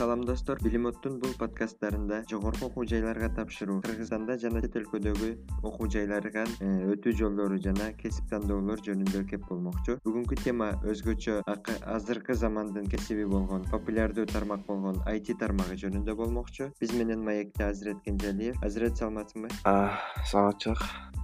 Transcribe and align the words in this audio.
салам 0.00 0.22
достор. 0.24 0.56
Билим 0.64 0.86
оттун 0.88 1.18
бул 1.20 1.34
подкасттарында 1.36 2.22
жогорку 2.30 2.70
окуу 2.70 2.86
жайларга 2.88 3.28
тапшыруу 3.36 3.82
кыргызстанда 3.84 4.38
жана 4.40 4.62
чет 4.64 4.78
өлкөдөгү 4.80 5.28
окуу 5.60 5.88
жайларга 5.92 6.46
э, 6.46 6.70
өтүү 6.94 7.12
жолдору 7.18 7.58
жана 7.60 7.90
кесип 8.00 8.32
тандоолор 8.32 8.80
жөнүндө 8.86 9.26
кеп 9.28 9.44
болмокчу. 9.50 9.98
Бүгүнкү 10.06 10.40
тема 10.40 10.70
өзгөчө 10.88 11.42
азыркы 11.44 12.38
замандын 12.46 12.88
кесиби 12.88 13.28
болгон 13.28 13.68
популярдуу 13.68 14.24
тармак 14.32 14.64
болгон 14.72 15.04
айти 15.04 15.36
тармагы 15.36 15.76
жөнүндө 15.84 16.16
болмокчу. 16.16 16.72
Биз 16.80 16.96
менен 16.96 17.20
маекте 17.20 17.68
азирет 17.68 18.00
кенжалиев. 18.08 18.56
Азирет 18.64 18.96
саламатсыңбы? 18.96 19.52
Саламатчылык 19.66 21.19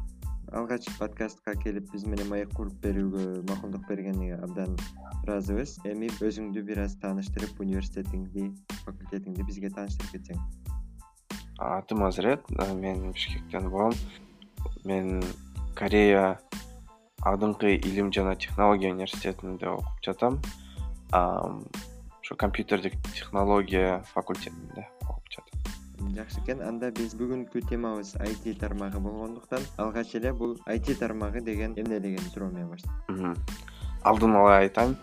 алгач 0.52 0.86
подкастка 0.98 1.54
келип 1.58 1.88
биз 1.92 2.04
менен 2.06 2.28
маек 2.30 2.52
куруп 2.54 2.76
берүүгө 2.84 3.24
макулдук 3.48 3.86
бергениңе 3.88 4.38
абдан 4.44 4.76
ыраазыбыз. 5.24 5.78
Эми 5.90 6.10
өзүңдү 6.22 6.62
бир 6.68 6.82
аз 6.84 6.94
тааныштырып 7.02 7.58
университетиңди 7.64 8.52
факультетиңди 8.84 9.46
бизге 9.48 9.70
тааныштырып 9.74 10.12
кетсең. 10.14 10.42
Атым 11.58 12.04
азирет 12.06 12.46
мен 12.78 13.10
бишкектен 13.12 13.70
болом 13.70 13.94
мен 14.84 15.22
корея 15.74 16.38
алдыңкы 17.22 17.74
илим 17.76 18.12
жана 18.12 18.36
технология 18.36 18.92
университетинде 18.94 19.68
окуп 19.68 20.04
жатам. 20.04 20.40
Ушу 22.22 22.36
компьютердик 22.36 22.94
технология 23.14 24.02
факультетинде 24.14 24.88
жакшы 26.14 26.40
экен. 26.40 26.60
Анда 26.62 26.90
биз 26.90 27.14
бүгүнкү 27.14 27.60
темабыз 27.68 28.16
айти 28.20 28.54
тармагы 28.54 29.00
болгондуктан 29.00 29.60
алгач 29.76 30.14
эле 30.14 30.32
бул 30.32 30.58
айти 30.66 30.94
тармагы 30.94 31.40
деген 31.40 31.74
эмне 31.76 32.00
деген 32.00 32.24
суроо 32.32 32.50
менен 32.50 32.68
баштайм. 32.70 33.36
Алдын 34.02 34.36
ала 34.36 34.58
айтайын 34.58 34.96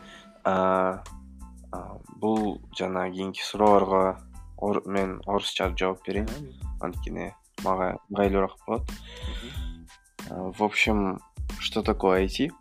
бул 2.20 2.62
жана 2.78 3.10
кийинки 3.12 3.42
суроолорго 3.42 4.20
мен 4.86 5.22
орусча 5.26 5.74
жооп 5.78 6.06
берейин. 6.06 6.30
Анткени 6.82 7.34
мага 7.64 7.98
ыңгайлуураак 8.10 8.58
болот. 8.68 8.92
В 10.30 10.64
общем 10.64 11.20
что 11.60 11.82
такое 11.82 12.20
айти 12.20 12.52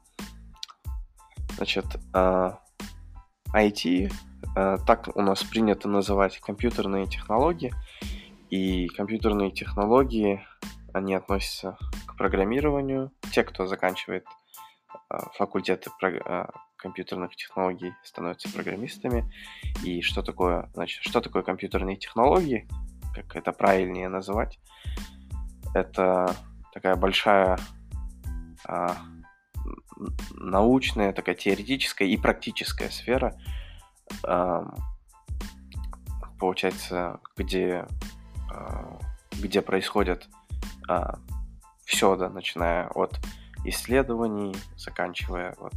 значит 1.57 1.87
айти 3.53 4.11
так 4.55 5.09
у 5.15 5.23
нас 5.23 5.43
принято 5.45 5.89
называть 5.89 6.39
компьютерные 6.41 7.07
технологии 7.07 7.73
и 8.53 8.87
компьютерные 8.89 9.51
технологии 9.51 10.47
они 10.93 11.15
относятся 11.15 11.79
к 12.07 12.19
программированию. 12.19 13.11
Те 13.33 13.45
кто 13.45 13.67
заканчивает 13.67 14.27
факультеты 15.39 15.91
компьютерных 16.77 17.35
технологий 17.35 17.95
становятся 18.05 18.53
программистами. 18.53 19.33
И 19.83 20.03
что 20.03 20.23
такое 20.23 20.71
значит 20.75 21.03
что 21.03 21.23
такое 21.23 21.43
компьютерные 21.43 21.97
технологии 21.97 22.69
как 23.15 23.37
это 23.37 23.53
правильнее 23.53 24.11
называть 24.11 24.61
это 25.75 26.37
такая 26.75 26.97
большая 26.97 27.59
научная 30.35 31.15
такая 31.15 31.37
теоретическая 31.37 32.07
и 32.07 32.19
практическая 32.19 32.91
сфера 32.91 33.35
получается 36.39 37.19
где 37.35 37.87
где 39.33 39.63
происходят 39.63 40.29
все 41.85 42.17
да 42.17 42.29
начиная 42.29 42.89
от 42.89 43.19
исследований 43.65 44.55
заканчивая 44.77 45.55
вот 45.59 45.75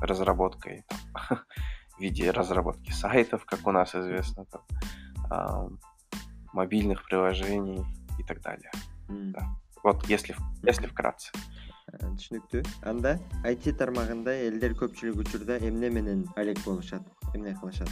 разработкой 0.00 0.84
в 1.28 2.00
виде 2.00 2.30
разработки 2.30 2.90
сайтов 2.90 3.44
как 3.44 3.66
у 3.66 3.72
нас 3.72 3.94
известно 3.94 4.44
там 4.46 5.78
мобильных 6.52 7.04
приложений 7.04 7.84
и 8.18 8.22
так 8.22 8.40
далее. 8.42 8.70
Вот 9.82 10.04
если 10.06 10.34
если 10.62 10.86
вкратце. 10.86 11.32
Түшүнүктүү 11.88 12.60
анда 12.84 13.14
айти 13.48 13.72
тармагында 13.72 14.34
элдер 14.44 14.74
көпчүлүк 14.76 15.22
учурда 15.22 15.56
эмне 15.56 15.88
менен 15.88 16.26
алек 16.36 16.60
болушат 16.66 17.06
эмне 17.32 17.54
кылышат 17.56 17.88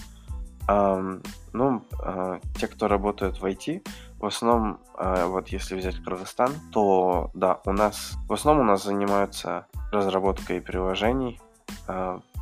ну 0.69 1.82
те 2.59 2.66
кто 2.66 2.88
работают 2.88 3.41
в 3.41 3.44
айти 3.44 3.82
в 4.19 4.27
основном 4.27 4.78
вот 4.99 5.49
если 5.49 5.77
взять 5.77 6.03
кыргызстан 6.03 6.53
то 6.72 7.31
да 7.34 7.60
у 7.65 7.72
нас 7.72 8.15
в 8.28 8.32
основном 8.32 8.66
у 8.66 8.71
нас 8.71 8.84
занимаются 8.84 9.66
разработкой 9.93 10.60
приложений 10.60 11.41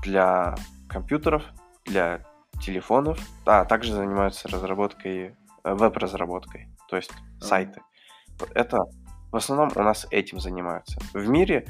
для 0.03 0.55
компьютеров 0.89 1.43
для 1.85 2.21
телефонов 2.61 3.19
а 3.45 3.65
также 3.65 3.93
занимаются 3.93 4.49
разработкой 4.49 5.37
веб-разработкой 5.65 6.69
то 6.89 6.97
есть 6.97 7.13
сайты. 7.41 7.83
Это 8.55 8.85
в 9.33 9.37
основном 9.37 9.71
у 9.75 9.83
нас 9.83 10.07
этим 10.11 10.39
занимаются. 10.39 11.01
В 11.13 11.29
мире 11.29 11.67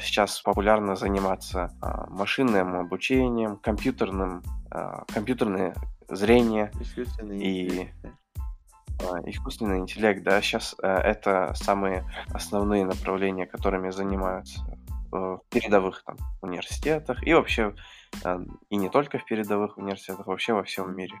сейчас 0.00 0.40
популярно 0.40 0.96
заниматься 0.96 1.72
машинным 2.08 2.74
обучением 2.74 3.56
компьютерным 3.56 4.42
компьютерное 5.12 5.74
зрение 6.08 6.72
и 7.30 7.88
искусственный 9.26 9.78
интеллект 9.78 10.22
да. 10.24 10.42
Сейчас 10.42 10.74
это 10.78 11.52
самые 11.54 12.04
основные 12.32 12.84
направления 12.84 13.46
которыми 13.46 13.90
занимаются 13.90 14.60
в 15.10 15.40
передовых 15.50 16.02
там 16.04 16.16
университетах 16.42 17.24
и 17.26 17.32
вообще 17.32 17.74
и 18.70 18.76
не 18.76 18.88
только 18.88 19.18
в 19.18 19.24
передовых 19.24 19.78
университетах 19.78 20.26
вообще 20.26 20.52
во 20.52 20.64
всем 20.64 20.96
мире. 20.96 21.14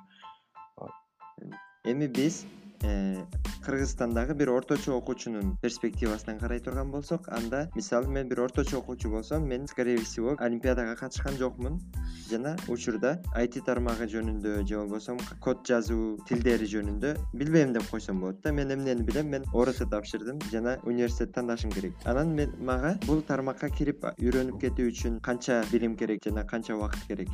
Эми 1.84 2.06
биз 2.06 2.44
Э, 2.44 2.59
кыргызстандагы 2.80 4.34
бир 4.34 4.50
орточо 4.50 4.96
окуучунун 4.96 5.56
перспективасынан 5.62 6.38
карай 6.38 6.60
турган 6.60 6.90
болсок 6.90 7.28
анда 7.28 7.70
мисалы 7.74 8.08
мен 8.08 8.28
бир 8.28 8.40
орточо 8.40 8.78
окуучу 8.78 9.10
болсом 9.10 9.46
мен 9.46 9.66
скорее 9.66 9.98
всего 9.98 10.34
олимпиадага 10.38 10.96
катышкан 10.96 11.36
жокмун. 11.36 11.80
Жана 12.30 12.56
учурда 12.68 13.22
айти 13.34 13.60
тармагы 13.60 14.06
жөнүндө 14.06 14.66
же 14.66 14.78
болбосо 14.78 15.16
код 15.40 15.66
жазуу 15.66 16.18
тилдери 16.28 16.66
жөнүндө 16.66 17.16
билбейм 17.34 17.72
деп 17.72 17.86
койсом 17.90 18.20
болот 18.20 18.40
да. 18.40 18.52
Мен 18.52 18.72
эмнени 18.72 19.02
билем? 19.02 19.28
Мен 19.28 19.44
орт 19.52 19.78
тапшырдым 19.90 20.40
жана 20.50 20.78
университет 20.84 21.34
тандашым 21.34 21.70
керек. 21.70 21.94
Анан 22.04 22.34
мен 22.34 22.54
мага 22.58 22.98
бул 23.06 23.20
тармакка 23.22 23.68
кирип 23.68 24.04
үйрөнүп 24.16 24.60
кетүү 24.60 24.88
үчүн 24.92 25.20
канча 25.20 25.64
билим 25.72 25.96
керек 25.96 26.24
жана 26.24 26.44
канча 26.44 26.76
убакыт 26.76 27.02
керек? 27.08 27.28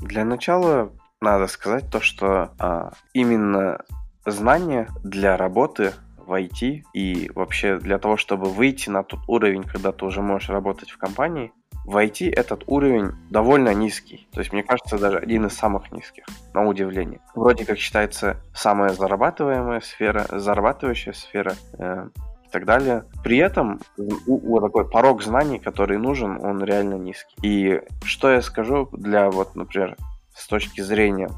Для 0.00 0.24
начала 0.24 0.90
надо 1.20 1.46
сказать 1.46 1.90
то 1.90 2.00
что 2.00 2.52
а, 2.58 2.92
именно 3.12 3.80
знания 4.24 4.88
для 5.02 5.36
работы 5.36 5.92
в 6.16 6.32
IT 6.32 6.82
и 6.92 7.30
вообще 7.34 7.78
для 7.78 7.98
того 7.98 8.16
чтобы 8.16 8.50
выйти 8.50 8.90
на 8.90 9.02
тот 9.02 9.20
уровень 9.26 9.62
когда 9.62 9.92
ты 9.92 10.04
уже 10.04 10.20
можешь 10.20 10.50
работать 10.50 10.90
в 10.90 10.98
компании 10.98 11.52
в 11.88 11.96
IT 11.96 12.30
этот 12.36 12.64
уровень 12.66 13.12
довольно 13.30 13.72
низкий. 13.72 14.28
То 14.32 14.40
есть 14.40 14.52
мне 14.52 14.62
кажется 14.62 14.98
даже 14.98 15.16
один 15.16 15.46
из 15.46 15.54
самых 15.54 15.90
низких 15.90 16.24
на 16.52 16.66
удивление. 16.66 17.20
Вроде 17.34 17.64
как 17.64 17.78
считается 17.78 18.36
самая 18.54 18.90
зарабатываемая 18.90 19.80
сфера 19.80 20.26
зарабатывающая 20.30 21.14
сфера 21.14 21.54
э, 21.78 22.08
и 22.44 22.50
так 22.50 22.66
далее. 22.66 23.04
При 23.24 23.38
этом 23.38 23.80
у, 23.96 24.56
у 24.56 24.60
такой 24.60 24.86
порог 24.86 25.22
знаний 25.22 25.58
который 25.58 25.96
нужен 25.96 26.38
он 26.44 26.62
реально 26.62 26.96
низкий. 26.96 27.36
И 27.42 27.80
что 28.04 28.30
я 28.30 28.42
скажу 28.42 28.90
для 28.92 29.30
вот 29.30 29.56
например 29.56 29.96
с 30.38 30.46
точки 30.46 30.80
зрения 30.80 31.30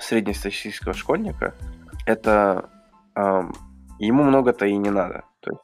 среднестатистического 0.00 0.94
школьника, 0.94 1.54
это 2.06 2.70
э, 3.14 3.42
ему 3.98 4.24
много-то 4.24 4.66
и 4.66 4.76
не 4.76 4.90
надо. 4.90 5.24
То 5.40 5.50
есть 5.50 5.62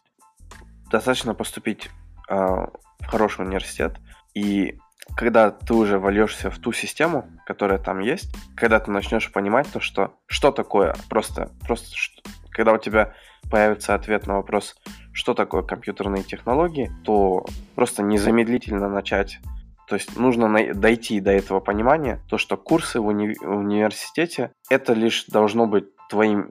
достаточно 0.91 1.35
поступить 1.35 1.91
э, 2.29 2.35
в 2.37 3.07
хороший 3.07 3.47
университет, 3.47 3.97
и 4.35 4.79
когда 5.17 5.51
ты 5.51 5.75
уже 5.75 5.99
вольешься 5.99 6.51
в 6.51 6.59
ту 6.59 6.73
систему, 6.73 7.31
которая 7.47 7.79
там 7.79 8.01
есть, 8.01 8.35
когда 8.57 8.81
ты 8.81 8.91
начнешь 8.91 9.33
понимать 9.33 9.71
то, 9.73 9.81
что 9.81 10.15
что 10.27 10.51
такое 10.51 10.95
просто, 11.09 11.51
просто 11.67 11.97
что, 11.97 12.23
когда 12.51 12.73
у 12.73 12.79
тебя 12.79 13.15
появится 13.51 13.95
ответ 13.95 14.27
на 14.27 14.37
вопрос, 14.37 14.77
что 15.13 15.35
такое 15.35 15.63
компьютерные 15.63 16.25
технологии, 16.25 16.91
то 17.05 17.47
просто 17.75 18.03
незамедлительно 18.03 18.89
начать 18.89 19.41
то 19.89 19.97
есть 19.97 20.17
нужно 20.17 20.75
дойти 20.75 21.21
до 21.21 21.31
этого 21.31 21.61
понимания, 21.61 22.21
то, 22.29 22.39
что 22.39 22.57
курсы 22.57 23.01
в, 23.01 23.07
уни 23.07 23.35
в 23.41 23.57
университете 23.57 24.53
это 24.71 24.95
лишь 24.95 25.27
должно 25.27 25.67
быть 25.67 25.85
твоим, 26.09 26.51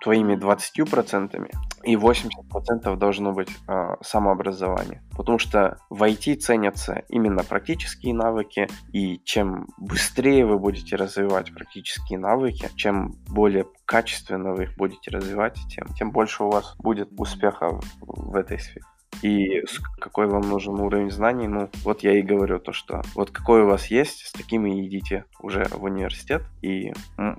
твоими 0.00 0.34
20%, 0.34 1.50
и 1.84 1.94
80% 1.94 2.96
должно 2.96 3.32
быть 3.32 3.50
э, 3.68 3.96
самообразование. 4.02 5.02
Потому 5.16 5.38
что 5.38 5.78
в 5.90 6.02
IT 6.02 6.36
ценятся 6.36 7.04
именно 7.08 7.44
практические 7.44 8.14
навыки, 8.14 8.68
и 8.92 9.20
чем 9.24 9.68
быстрее 9.78 10.46
вы 10.46 10.58
будете 10.58 10.96
развивать 10.96 11.54
практические 11.54 12.18
навыки, 12.18 12.68
чем 12.76 13.14
более 13.28 13.66
качественно 13.84 14.52
вы 14.54 14.64
их 14.64 14.76
будете 14.76 15.10
развивать, 15.10 15.58
тем, 15.68 15.86
тем 15.94 16.12
больше 16.12 16.44
у 16.44 16.50
вас 16.50 16.74
будет 16.78 17.10
успеха 17.18 17.68
в, 17.68 17.82
в 18.00 18.36
этой 18.36 18.58
сфере. 18.58 18.84
И 19.22 19.62
какой 19.98 20.26
вам 20.26 20.42
нужен 20.42 20.80
уровень 20.80 21.10
знаний, 21.10 21.46
ну, 21.46 21.68
вот 21.84 22.02
я 22.02 22.18
и 22.18 22.22
говорю 22.22 22.58
то, 22.58 22.72
что 22.72 23.02
вот 23.14 23.30
какой 23.30 23.62
у 23.62 23.66
вас 23.66 23.86
есть, 23.86 24.26
с 24.26 24.32
такими 24.32 24.86
идите 24.86 25.24
уже 25.40 25.66
в 25.70 25.82
университет. 25.84 26.42
И 26.62 26.92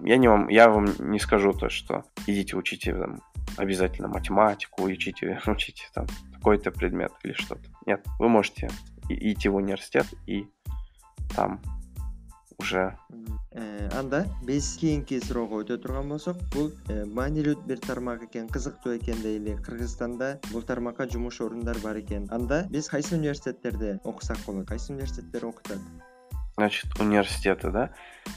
я, 0.03 0.17
не 0.17 0.27
вам, 0.27 0.47
я 0.49 0.69
вам 0.69 0.87
не 0.99 1.19
скажу 1.19 1.53
то, 1.53 1.69
что 1.69 2.03
идите 2.27 2.55
учите 2.55 2.93
там, 2.93 3.19
обязательно 3.57 4.07
математику, 4.07 4.83
учите, 4.83 5.41
учите 5.47 5.85
там 5.93 6.05
какой-то 6.33 6.71
предмет 6.71 7.11
или 7.23 7.33
что-то. 7.33 7.63
Нет, 7.85 8.05
вы 8.19 8.29
можете 8.29 8.69
идти 9.09 9.49
в 9.49 9.55
университет 9.55 10.05
и 10.27 10.45
там 11.35 11.61
уже. 12.61 12.97
Э, 13.51 13.89
анда 13.99 14.25
биз 14.47 14.77
кийинки 14.79 15.19
суроого 15.19 15.59
өтө 15.65 15.77
турган 15.83 16.07
болсок 16.07 16.37
бул 16.53 16.69
э, 16.87 17.03
маанилүү 17.03 17.57
бир 17.67 17.81
тармак 17.83 18.23
экен 18.29 18.47
кызыктуу 18.47 18.95
экен 18.95 19.19
дейли. 19.21 19.57
Кыргызстанда 19.65 20.39
бул 20.51 20.61
тармакка 20.61 21.09
жумуш 21.09 21.41
орундар 21.41 21.77
бар 21.83 21.99
экен. 21.99 22.29
Анда 22.31 22.65
биз 22.69 22.87
кайсы 22.87 23.17
университеттерде 23.17 23.99
окусак 24.05 24.37
болот? 24.45 24.67
Кайсы 24.67 24.93
университеттер 24.93 25.45
окутат? 25.45 25.79
Значит, 26.55 26.99
университеты, 26.99 27.71
да? 27.71 27.89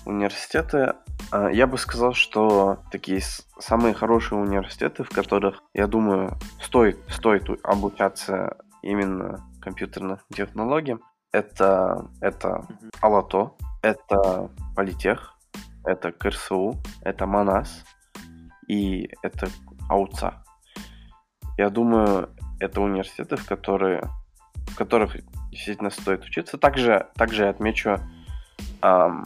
Университеты, 0.06 0.94
я 1.32 1.66
бы 1.66 1.76
сказал, 1.78 2.14
что 2.14 2.78
такие 2.90 3.20
самые 3.58 3.92
хорошие 3.92 4.38
университеты, 4.38 5.02
в 5.02 5.10
которых, 5.10 5.62
я 5.74 5.86
думаю, 5.86 6.38
стоит, 6.60 6.96
стоит 7.08 7.44
обучаться 7.64 8.56
именно 8.82 9.44
компьютерным 9.60 10.18
технологиям, 10.32 11.00
это, 11.32 12.08
это 12.20 12.66
Алато, 13.00 13.52
это 13.84 14.50
Политех, 14.74 15.38
это 15.84 16.10
КРСУ, 16.10 16.74
это 17.02 17.26
Манас 17.26 17.84
и 18.66 19.10
это 19.22 19.48
АУЦА. 19.90 20.42
Я 21.58 21.68
думаю, 21.68 22.30
это 22.60 22.80
университеты, 22.80 23.36
в 23.36 23.46
которые 23.46 24.08
в 24.68 24.76
которых 24.76 25.16
действительно 25.50 25.90
стоит 25.90 26.24
учиться. 26.24 26.56
Также, 26.56 27.08
также 27.14 27.46
отмечу 27.46 28.00
эм, 28.82 29.24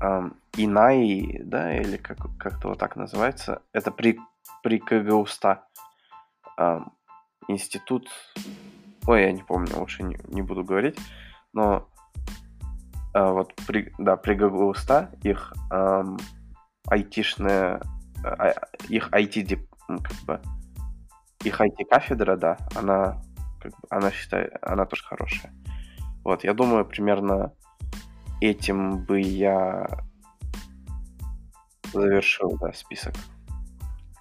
эм, 0.00 0.36
ИНАИ, 0.56 1.42
да, 1.42 1.76
или 1.76 1.96
как, 1.96 2.18
как-то 2.38 2.68
вот 2.68 2.78
так 2.78 2.94
называется. 2.94 3.62
Это 3.72 3.90
при, 3.90 4.18
при 4.62 4.78
КГУСТА. 4.78 5.64
Эм, 6.56 6.92
институт... 7.48 8.08
Ой, 9.06 9.22
я 9.22 9.32
не 9.32 9.42
помню, 9.42 9.76
лучше 9.76 10.04
не, 10.04 10.18
не 10.28 10.40
буду 10.40 10.64
говорить. 10.64 10.98
Но 11.52 11.88
вот 13.24 13.54
при, 13.66 13.92
да, 13.98 14.16
при 14.16 14.34
КГУСТА 14.34 15.10
их 15.22 15.52
эм, 15.70 16.18
айтишная... 16.86 17.80
Их 18.88 19.10
IT, 19.12 19.64
как 19.86 20.16
бы, 20.26 20.40
их 21.44 21.60
IT-кафедра, 21.60 22.36
да, 22.36 22.56
она 22.74 23.22
как 23.60 23.72
бы, 23.72 23.78
она 23.90 24.10
считает, 24.10 24.52
она 24.60 24.86
тоже 24.86 25.04
хорошая. 25.04 25.52
Вот, 26.24 26.44
я 26.44 26.52
думаю, 26.52 26.84
примерно 26.84 27.52
этим 28.40 29.04
бы 29.04 29.20
я 29.20 29.86
завершил, 31.92 32.58
да, 32.60 32.72
список 32.72 33.14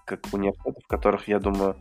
как 0.05 0.21
университетов, 0.31 0.83
в 0.85 0.87
которых, 0.87 1.27
я 1.27 1.39
думаю, 1.39 1.75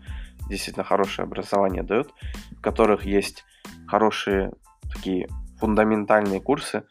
действительно 0.49 0.85
хорошее 0.85 1.27
образование 1.27 1.85
дают, 1.85 2.13
в 2.59 2.61
которых 2.61 3.05
есть 3.05 3.45
хорошие 3.87 4.53
такие 4.93 5.29
фундаментальные 5.61 6.41
курсы, 6.41 6.83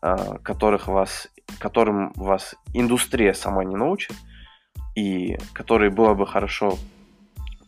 которых 0.00 0.88
вас, 0.88 1.28
которым 1.58 2.12
вас 2.14 2.54
индустрия 2.72 3.32
сама 3.32 3.64
не 3.64 3.76
научит, 3.76 4.14
и 4.94 5.38
которые 5.52 5.90
было 5.90 6.14
бы 6.14 6.26
хорошо, 6.26 6.78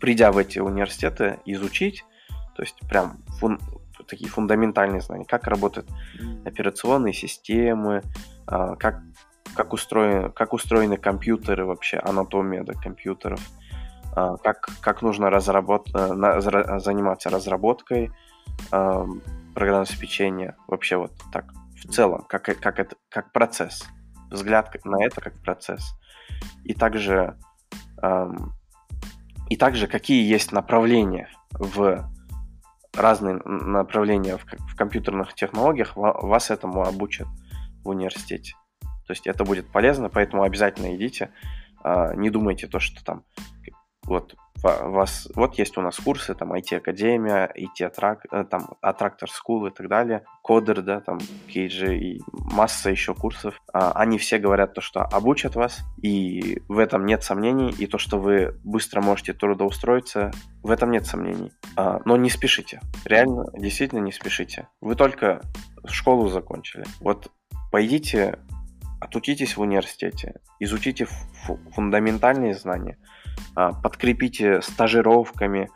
придя 0.00 0.32
в 0.32 0.38
эти 0.38 0.58
университеты, 0.58 1.38
изучить, 1.44 2.04
то 2.56 2.62
есть 2.62 2.76
прям 2.88 3.18
фун, 3.38 3.58
такие 4.06 4.30
фундаментальные 4.30 5.00
знания, 5.00 5.24
как 5.24 5.46
работают 5.46 5.88
операционные 6.44 7.12
системы, 7.12 8.02
как, 8.46 9.00
как, 9.54 9.72
устроены, 9.72 10.30
как 10.30 10.52
устроены 10.52 10.96
компьютеры 10.96 11.64
вообще, 11.64 11.98
анатомия 11.98 12.64
да, 12.64 12.72
компьютеров, 12.74 13.40
как, 14.12 14.68
как 14.80 15.02
нужно 15.02 15.30
разработ... 15.30 15.88
Э, 15.94 16.40
заниматься 16.80 17.30
разработкой 17.30 18.10
программного 18.70 19.82
обеспечения, 19.82 20.56
вообще 20.66 20.96
вот 20.96 21.12
так 21.32 21.52
в 21.84 21.92
целом, 21.92 22.24
как, 22.28 22.44
как, 22.44 22.78
это, 22.78 22.96
как 23.08 23.32
процесс, 23.32 23.86
взгляд 24.30 24.74
на 24.84 25.04
это 25.04 25.20
как 25.20 25.40
процесс. 25.42 25.94
И 26.64 26.74
также, 26.74 27.36
и 29.48 29.56
также 29.56 29.86
какие 29.86 30.28
есть 30.28 30.52
направления 30.52 31.28
в 31.52 32.08
разные 32.94 33.36
направления 33.44 34.36
в, 34.36 34.44
в 34.44 34.76
компьютерных 34.76 35.34
технологиях, 35.34 35.96
вас 35.96 36.50
этому 36.50 36.82
обучат 36.82 37.28
в 37.82 37.88
университете. 37.88 38.54
То 39.06 39.12
есть 39.12 39.26
это 39.26 39.44
будет 39.44 39.70
полезно, 39.70 40.08
поэтому 40.08 40.42
обязательно 40.42 40.94
идите. 40.94 41.32
А, 41.82 42.14
не 42.14 42.30
думайте 42.30 42.66
то, 42.66 42.78
что 42.78 43.04
там 43.04 43.24
вот 44.04 44.34
вас, 44.62 45.28
вот 45.34 45.58
есть 45.58 45.76
у 45.78 45.80
нас 45.80 45.96
курсы, 45.96 46.34
там 46.34 46.52
IT-академия, 46.52 47.50
IT-аттрак, 47.56 48.26
э, 48.30 48.44
там 48.44 48.70
Attractor 48.84 49.26
School 49.26 49.68
и 49.68 49.70
так 49.70 49.88
далее, 49.88 50.24
Кодер, 50.42 50.82
да, 50.82 51.00
там 51.00 51.18
KG 51.48 51.96
и 51.96 52.20
масса 52.32 52.90
еще 52.90 53.14
курсов. 53.14 53.60
А, 53.72 53.92
они 53.92 54.18
все 54.18 54.38
говорят 54.38 54.74
то, 54.74 54.80
что 54.80 55.02
обучат 55.02 55.54
вас, 55.56 55.80
и 56.02 56.62
в 56.68 56.78
этом 56.78 57.06
нет 57.06 57.22
сомнений, 57.22 57.70
и 57.70 57.86
то, 57.86 57.98
что 57.98 58.18
вы 58.18 58.58
быстро 58.64 59.00
можете 59.00 59.32
трудоустроиться, 59.32 60.30
в 60.62 60.70
этом 60.70 60.90
нет 60.90 61.06
сомнений. 61.06 61.52
А, 61.76 62.00
но 62.04 62.16
не 62.16 62.30
спешите, 62.30 62.80
реально, 63.04 63.46
действительно 63.54 64.00
не 64.00 64.12
спешите. 64.12 64.68
Вы 64.80 64.94
только 64.94 65.40
школу 65.86 66.28
закончили. 66.28 66.84
Вот 67.00 67.30
пойдите, 67.70 68.38
отучитесь 69.00 69.56
в 69.56 69.60
университете, 69.60 70.40
изучите 70.58 71.06
фундаментальные 71.74 72.54
знания– 72.54 72.98
подкрепите 73.54 74.62
стажировками 74.62 75.68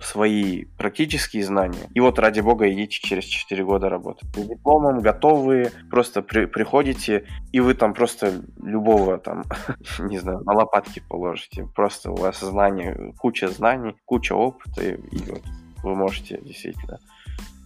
свои 0.00 0.64
практические 0.78 1.44
знания. 1.44 1.90
И 1.92 2.00
вот, 2.00 2.18
ради 2.18 2.40
бога, 2.40 2.70
идите 2.72 2.98
через 2.98 3.24
4 3.24 3.62
года 3.62 3.90
работать. 3.90 4.26
С 4.34 4.46
дипломом 4.46 5.00
готовые, 5.00 5.70
просто 5.90 6.22
при, 6.22 6.46
приходите, 6.46 7.26
и 7.52 7.60
вы 7.60 7.74
там 7.74 7.92
просто 7.92 8.42
любого 8.62 9.18
там, 9.18 9.44
не 9.98 10.18
знаю, 10.18 10.40
на 10.44 10.54
лопатки 10.54 11.02
положите. 11.06 11.68
Просто 11.74 12.10
у 12.10 12.16
вас 12.16 12.40
знания, 12.40 13.12
куча 13.18 13.48
знаний, 13.48 13.96
куча 14.06 14.32
опыта, 14.32 14.82
и, 14.82 14.94
и 14.94 15.30
вот 15.30 15.42
вы 15.82 15.94
можете 15.94 16.40
действительно 16.40 16.98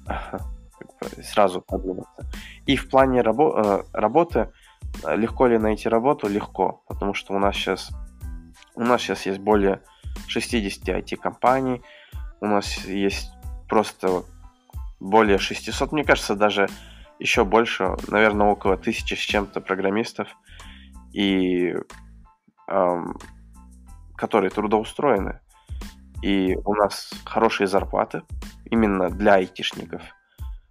сразу. 1.22 1.64
И 2.66 2.74
в 2.74 2.90
плане 2.90 3.20
рабо- 3.20 3.54
э, 3.64 3.82
работы, 3.92 4.50
легко 5.06 5.46
ли 5.46 5.58
найти 5.58 5.88
работу? 5.88 6.26
Легко, 6.26 6.82
потому 6.88 7.14
что 7.14 7.34
у 7.34 7.38
нас 7.38 7.54
сейчас 7.54 7.90
у 8.78 8.84
нас 8.84 9.02
сейчас 9.02 9.26
есть 9.26 9.40
более 9.40 9.82
60 10.28 10.88
IT-компаний, 10.88 11.82
у 12.40 12.46
нас 12.46 12.84
есть 12.84 13.30
просто 13.68 14.22
более 15.00 15.38
600, 15.38 15.90
мне 15.90 16.04
кажется, 16.04 16.36
даже 16.36 16.68
еще 17.18 17.44
больше, 17.44 17.96
наверное, 18.06 18.46
около 18.46 18.76
тысячи 18.76 19.14
с 19.14 19.18
чем-то 19.18 19.60
программистов, 19.60 20.28
и 21.12 21.74
эм, 22.68 23.18
которые 24.16 24.50
трудоустроены. 24.50 25.40
И 26.22 26.56
у 26.64 26.74
нас 26.74 27.10
хорошие 27.24 27.66
зарплаты 27.66 28.22
именно 28.70 29.10
для 29.10 29.34
айтишников. 29.34 30.02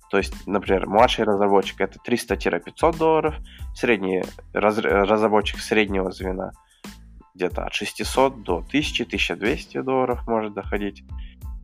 То 0.10 0.18
есть, 0.18 0.48
например, 0.48 0.88
младший 0.88 1.26
разработчик 1.26 1.82
это 1.82 2.00
300-500 2.08 2.98
долларов, 2.98 3.36
средний 3.76 4.24
раз, 4.54 4.78
разработчик 4.78 5.60
среднего 5.60 6.12
звена– 6.12 6.52
где-то 7.38 7.64
от 7.64 7.74
600 7.74 8.44
до 8.44 8.66
1000-1200 8.74 9.84
долларов 9.84 10.28
может 10.28 10.54
доходить. 10.54 11.04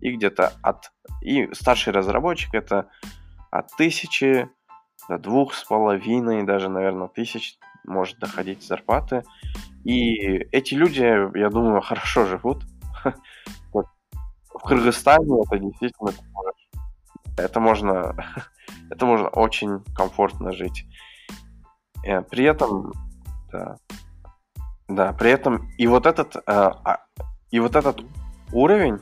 И 0.01 0.15
где-то 0.15 0.53
от... 0.62 0.92
И 1.22 1.51
старший 1.53 1.94
разработчик 1.94 2.53
это 2.53 2.88
от 3.51 3.74
1000 3.74 4.50
до 5.10 5.18
двух 5.18 5.53
с 5.53 5.63
половиной, 5.63 6.44
даже, 6.44 6.70
наверное, 6.70 7.08
тысяч 7.08 7.58
может 7.86 8.20
доходить 8.20 8.63
зарплаты. 8.63 9.24
И 9.84 10.15
эти 10.51 10.75
люди, 10.75 11.01
я 11.38 11.50
думаю, 11.50 11.82
хорошо 11.82 12.25
живут. 12.25 12.63
В 13.74 14.65
Кыргызстане 14.65 15.42
это 15.46 15.58
действительно 15.58 16.12
это 17.38 17.60
можно, 17.60 18.15
это 18.92 19.06
можно 19.06 19.27
очень 19.30 19.84
комфортно 19.96 20.51
жить. 20.51 20.86
Э, 22.06 22.22
при 22.22 22.46
этом, 22.46 22.94
да, 23.51 23.77
да, 24.88 25.13
при 25.13 25.32
этом 25.32 25.70
и 25.78 25.88
вот 25.88 26.06
этот, 26.06 26.36
э, 26.48 26.72
и 27.52 27.60
вот 27.60 27.75
этот 27.75 28.04
уровень 28.52 29.00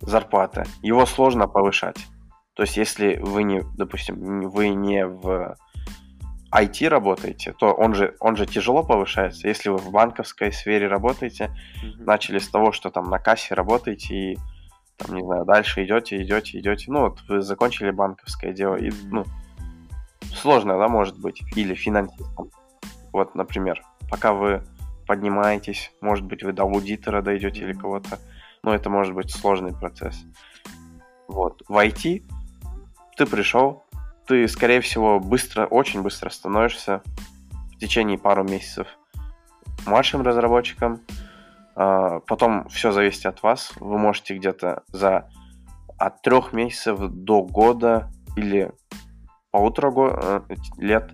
зарплаты, 0.00 0.64
его 0.82 1.06
сложно 1.06 1.48
повышать. 1.48 2.06
То 2.54 2.62
есть, 2.62 2.76
если 2.76 3.18
вы 3.18 3.42
не, 3.42 3.62
допустим, 3.76 4.48
вы 4.48 4.70
не 4.70 5.06
в 5.06 5.56
IT 6.52 6.88
работаете, 6.88 7.52
то 7.52 7.72
он 7.72 7.94
же, 7.94 8.16
он 8.20 8.36
же 8.36 8.46
тяжело 8.46 8.82
повышается. 8.82 9.48
Если 9.48 9.68
вы 9.68 9.76
в 9.76 9.90
банковской 9.90 10.52
сфере 10.52 10.88
работаете, 10.88 11.50
mm-hmm. 11.82 12.04
начали 12.04 12.38
с 12.38 12.48
того, 12.48 12.72
что 12.72 12.90
там 12.90 13.10
на 13.10 13.18
кассе 13.18 13.54
работаете 13.54 14.14
и 14.14 14.38
там, 14.96 15.14
не 15.16 15.22
знаю, 15.22 15.44
дальше 15.44 15.84
идете, 15.84 16.22
идете, 16.22 16.58
идете. 16.58 16.90
Ну, 16.90 17.00
вот 17.00 17.20
вы 17.28 17.42
закончили 17.42 17.90
банковское 17.90 18.52
дело, 18.52 18.76
и, 18.76 18.90
ну, 19.10 19.24
сложно, 20.34 20.78
да, 20.78 20.88
может 20.88 21.18
быть, 21.18 21.42
или 21.54 21.74
финансистом. 21.74 22.50
Вот, 23.12 23.34
например, 23.34 23.82
пока 24.10 24.32
вы 24.32 24.62
поднимаетесь, 25.06 25.92
может 26.00 26.24
быть, 26.24 26.42
вы 26.42 26.52
до 26.52 26.62
аудитора 26.62 27.22
дойдете 27.22 27.62
или 27.62 27.72
кого-то, 27.72 28.18
но 28.62 28.74
это 28.74 28.90
может 28.90 29.14
быть 29.14 29.30
сложный 29.30 29.72
процесс. 29.72 30.24
Вот, 31.28 31.62
в 31.68 31.76
IT 31.76 32.24
ты 33.16 33.26
пришел, 33.26 33.84
ты, 34.26 34.46
скорее 34.48 34.80
всего, 34.80 35.20
быстро, 35.20 35.66
очень 35.66 36.02
быстро 36.02 36.30
становишься 36.30 37.02
в 37.72 37.78
течение 37.78 38.18
пару 38.18 38.44
месяцев 38.44 38.86
младшим 39.86 40.22
разработчиком, 40.22 41.00
потом 41.74 42.68
все 42.68 42.92
зависит 42.92 43.26
от 43.26 43.42
вас. 43.42 43.72
Вы 43.78 43.98
можете 43.98 44.36
где-то 44.36 44.82
за 44.88 45.28
от 45.98 46.22
трех 46.22 46.52
месяцев 46.52 46.98
до 46.98 47.42
года 47.42 48.10
или 48.36 48.70
полутора 49.50 49.92
э, 49.96 50.54
лет 50.76 51.10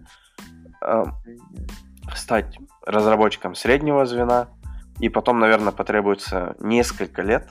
э, 0.85 1.05
стать 2.17 2.59
разработчиком 2.85 3.55
среднего 3.55 4.07
звена, 4.07 4.49
и 4.99 5.09
потом, 5.09 5.39
наверное, 5.39 5.73
потребуется 5.73 6.57
несколько 6.61 7.23
лет, 7.23 7.49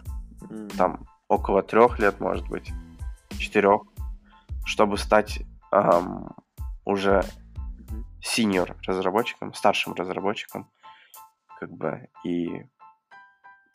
там 0.78 1.06
около 1.28 1.64
трех 1.64 2.00
лет, 2.00 2.20
может 2.20 2.48
быть, 2.50 2.72
четырех, 3.38 3.82
чтобы 4.66 4.98
стать 4.98 5.42
эм, 5.72 6.30
уже 6.86 7.24
синьор 8.22 8.76
разработчиком, 8.86 9.54
старшим 9.54 9.94
разработчиком, 9.94 10.70
как 11.60 11.72
бы, 11.72 12.08
и 12.24 12.66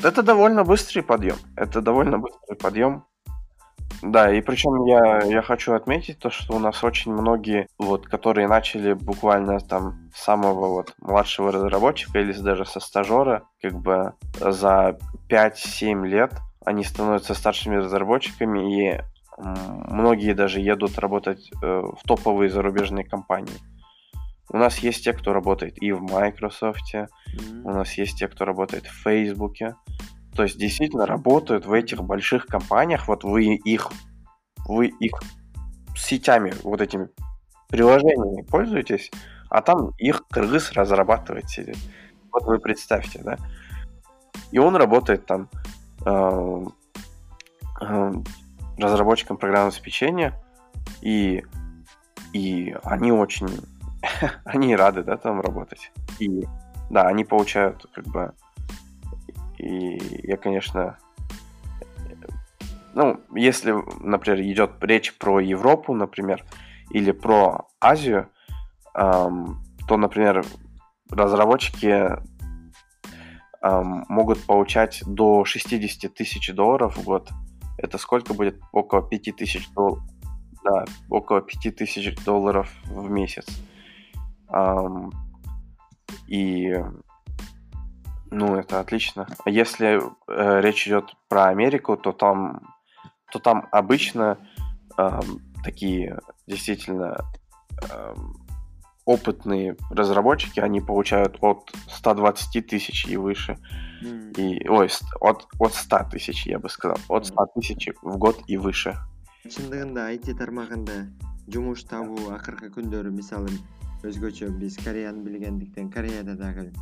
это 0.03 0.23
довольно 0.23 0.65
быстрый 0.65 1.01
подъем. 1.01 1.37
Это 1.57 1.81
довольно 1.81 2.19
быстрый 2.19 2.55
подъем. 2.57 3.05
Да, 4.03 4.33
и 4.33 4.41
причем 4.41 4.85
я, 4.85 5.23
я 5.23 5.43
хочу 5.43 5.75
отметить 5.75 6.19
то, 6.19 6.31
что 6.31 6.55
у 6.55 6.59
нас 6.59 6.85
очень 6.85 7.13
многие, 7.13 7.69
вот, 7.79 8.07
которые 8.07 8.49
начали 8.49 8.93
буквально 8.93 9.61
там 9.61 10.11
с 10.15 10.23
самого 10.23 10.69
вот 10.69 10.95
младшего 11.01 11.53
разработчика 11.53 12.19
или 12.21 12.33
даже 12.33 12.65
со 12.65 12.81
стажера, 12.81 13.45
как 13.61 13.75
бы 13.75 14.13
за 14.39 14.99
5-7 15.31 16.07
лет 16.07 16.33
они 16.65 16.83
становятся 16.85 17.35
старшими 17.35 17.77
разработчиками, 17.77 18.91
и 18.91 19.01
многие 19.39 20.35
даже 20.35 20.61
едут 20.61 20.99
работать 20.99 21.51
э, 21.63 21.67
в 21.67 21.99
топовые 22.07 22.51
зарубежные 22.51 23.05
компании. 23.05 23.55
У 24.49 24.57
нас 24.57 24.79
есть 24.79 25.05
те, 25.05 25.13
кто 25.13 25.33
работает 25.33 25.81
и 25.83 25.93
в 25.93 26.03
Microsoft, 26.03 26.95
mm-hmm. 26.95 27.63
у 27.65 27.71
нас 27.71 27.93
есть 27.95 28.19
те, 28.19 28.29
кто 28.29 28.45
работает 28.45 28.87
в 28.87 29.03
Facebook. 29.03 29.57
То 30.37 30.43
есть 30.43 30.59
действительно 30.59 31.07
работают 31.07 31.67
в 31.67 31.73
этих 31.73 32.03
больших 32.03 32.47
компаниях, 32.47 33.09
вот 33.09 33.25
вы 33.25 33.55
их, 33.55 33.91
вы 34.69 34.89
их 34.89 35.21
сетями, 35.97 36.53
вот 36.63 36.81
этими 36.81 37.09
приложениями 37.69 38.43
пользуетесь, 38.43 39.11
а 39.49 39.63
там 39.63 39.91
их 39.99 40.27
кыргыз 40.29 40.73
разрабатывает 40.73 41.49
сидит. 41.49 41.79
Вот 42.33 42.45
вы 42.45 42.59
представьте, 42.59 43.21
да. 43.23 43.39
И 44.51 44.59
он 44.59 44.77
работает 44.77 45.27
там 45.27 45.49
э, 46.05 46.65
э, 47.81 48.13
разработчиком 48.79 49.39
программного 49.39 49.69
обеспечения, 49.69 50.35
и, 51.01 51.43
и 52.33 52.77
они 52.85 53.11
очень 53.11 53.49
они 54.45 54.77
рады, 54.77 55.03
да, 55.03 55.17
там 55.17 55.41
работать. 55.41 55.91
И 56.19 56.45
да, 56.91 57.03
они 57.09 57.25
получают 57.25 57.87
как 57.95 58.07
бы... 58.07 58.35
И 59.59 59.99
я, 60.27 60.37
конечно... 60.37 60.99
Ну, 62.95 63.21
если, 63.35 63.75
например, 64.01 64.41
идет 64.41 64.73
речь 64.81 65.17
про 65.19 65.41
Европу, 65.41 65.93
например, 65.93 66.45
или 66.91 67.13
про 67.13 67.69
Азию, 67.79 68.31
эм, 68.95 69.63
то, 69.87 69.99
например, 69.99 70.45
разработчики 71.11 72.17
эм, 73.61 74.05
могут 74.09 74.47
получать 74.47 75.03
до 75.07 75.45
60 75.45 76.15
тысяч 76.15 76.55
долларов 76.55 76.97
в 76.97 77.05
год. 77.05 77.31
Это 77.77 77.99
сколько 77.99 78.33
будет? 78.33 78.59
Около 78.73 79.03
5 79.03 79.37
тысяч 79.37 79.69
долларов. 79.73 80.03
Да, 80.65 80.85
около 81.11 81.43
5 81.43 81.77
тысяч 81.77 82.17
долларов 82.25 82.73
в 82.87 83.11
месяц. 83.11 83.47
И 86.29 86.75
ну, 88.31 88.57
это 88.57 88.81
отлично. 88.81 89.27
А 89.45 89.51
если 89.51 90.01
э, 90.29 90.61
речь 90.61 90.87
идет 90.87 91.15
про 91.29 91.47
Америку, 91.47 91.97
то 91.97 92.13
там, 92.13 92.75
то 93.33 93.39
там 93.39 93.67
обычно 93.73 94.39
э, 94.99 95.21
такие 95.65 96.19
действительно 96.47 97.25
э, 97.91 98.15
опытные 99.05 99.77
разработчики, 99.91 100.61
они 100.61 100.81
получают 100.81 101.39
от 101.41 101.71
120 101.89 102.67
тысяч 102.67 103.07
и 103.07 103.17
выше. 103.17 103.59
Mm. 104.03 104.35
И, 104.35 104.69
ой, 104.69 104.91
от, 105.21 105.47
от 105.59 105.75
100 105.75 105.99
тысяч, 106.11 106.47
я 106.47 106.59
бы 106.59 106.69
сказал. 106.69 106.99
От 107.09 107.27
100 107.27 107.47
тысяч 107.55 107.89
в 108.03 108.17
год 108.19 108.43
и 108.47 108.57
выше. 108.57 108.97
чындыгында 109.47 110.09
айти 110.11 110.35
тармагында 110.35 110.95
жумуш 111.55 111.85
табуу 111.87 112.33
акыркы 112.35 112.71
күндөрү 112.75 113.13
мисалы 113.15 113.53
өзгөчө 114.07 114.51
биз 114.61 114.79
кореяны 114.83 115.23
билгендиктен 115.23 115.91
кореяда 115.95 116.35
дагы 116.41 116.73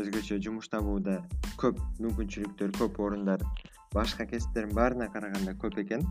өзгөчө 0.00 0.40
жумуш 0.44 0.70
табууда 0.72 1.18
көп 1.60 1.78
мүмкүнчүлүктөр 2.00 2.72
көп 2.78 3.00
орундар 3.06 3.44
башка 3.94 4.26
кесиптердин 4.26 4.76
баарына 4.76 5.10
караганда 5.12 5.56
көп 5.60 5.78
экен 5.84 6.06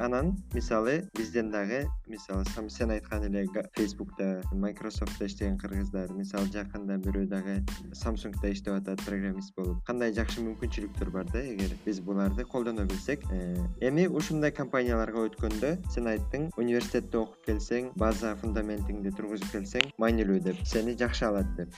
анан 0.00 0.36
мисалы 0.54 1.08
бизден 1.16 1.50
дагы 1.50 1.84
мисалы 2.08 2.44
сен 2.68 2.90
айткан 2.90 3.24
эле 3.24 3.46
фейсбукта 3.76 4.42
майкрософтто 4.52 5.26
иштеген 5.26 5.58
кыргыздар 5.58 6.12
мисалы 6.12 6.48
жакында 6.52 6.96
бирөө 6.98 7.26
дагы 7.28 7.60
самсунгда 7.92 8.52
иштеп 8.52 8.74
атат 8.74 9.04
программист 9.04 9.54
болуп 9.56 9.84
кандай 9.86 10.12
жакшы 10.16 10.40
мүмкүнчүлүктөр 10.46 11.10
бар 11.10 11.28
да 11.32 11.42
эгер 11.44 11.76
биз 11.84 12.00
буларды 12.00 12.44
колдоно 12.44 12.84
билсек 12.84 13.24
э, 13.30 13.56
эми 13.80 14.06
ушундай 14.06 14.52
компанияларга 14.52 15.26
өткөндө 15.28 15.72
сен 15.94 16.10
айттың 16.10 16.50
университетте 16.56 17.20
окуп 17.20 17.44
келсең 17.46 17.92
база 18.00 18.34
фундаментиңди 18.42 19.12
тургузуп 19.16 19.52
келсең 19.54 19.90
маанилүү 20.02 20.40
деп 20.48 20.62
сени 20.66 20.96
жакшы 21.00 21.26
алат 21.28 21.50
деп. 21.56 21.74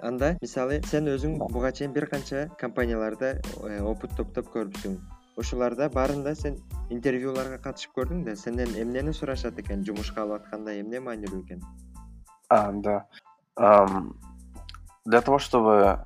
Анда 0.00 0.34
мисалы 0.42 0.80
сен 0.90 1.10
өзүң 1.10 1.38
буга 1.40 1.72
чейин 1.72 1.94
бир 1.96 2.06
канча 2.10 2.48
компанияларда 2.60 3.38
э, 3.38 3.80
опыт 3.80 4.16
топтоп 4.16 4.52
көрүпсүң 4.54 5.00
ушуларда 5.40 5.88
баарында 5.88 6.34
сен 6.36 6.58
интервьюларга 6.90 7.58
катышып 7.64 7.96
көрдүң 7.96 8.24
да 8.26 8.36
сенден 8.36 8.74
эмнени 8.76 9.12
сурашат 9.16 9.58
экен 9.58 9.84
жумушка 9.86 10.22
алып 10.22 10.42
атканда 10.42 10.76
эмне 10.80 11.00
маанилүү 11.00 11.40
экен? 11.44 11.62
А 12.50 12.72
да. 12.72 13.06
Для 15.04 15.20
того 15.20 15.38
чтобы 15.38 16.04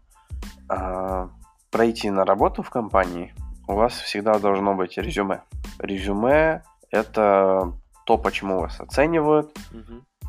пройти 1.71 2.11
на 2.11 2.25
работу 2.25 2.63
в 2.63 2.71
компании 2.71 3.35
у 3.67 3.75
вас 3.75 3.95
всегда 3.95 4.39
должно 4.39 4.75
быть 4.75 4.97
резюме. 4.97 5.43
Резюме 5.79 6.63
это 6.91 7.73
то 8.07 8.19
почему 8.19 8.61
вас 8.61 8.81
оценивают 8.81 9.57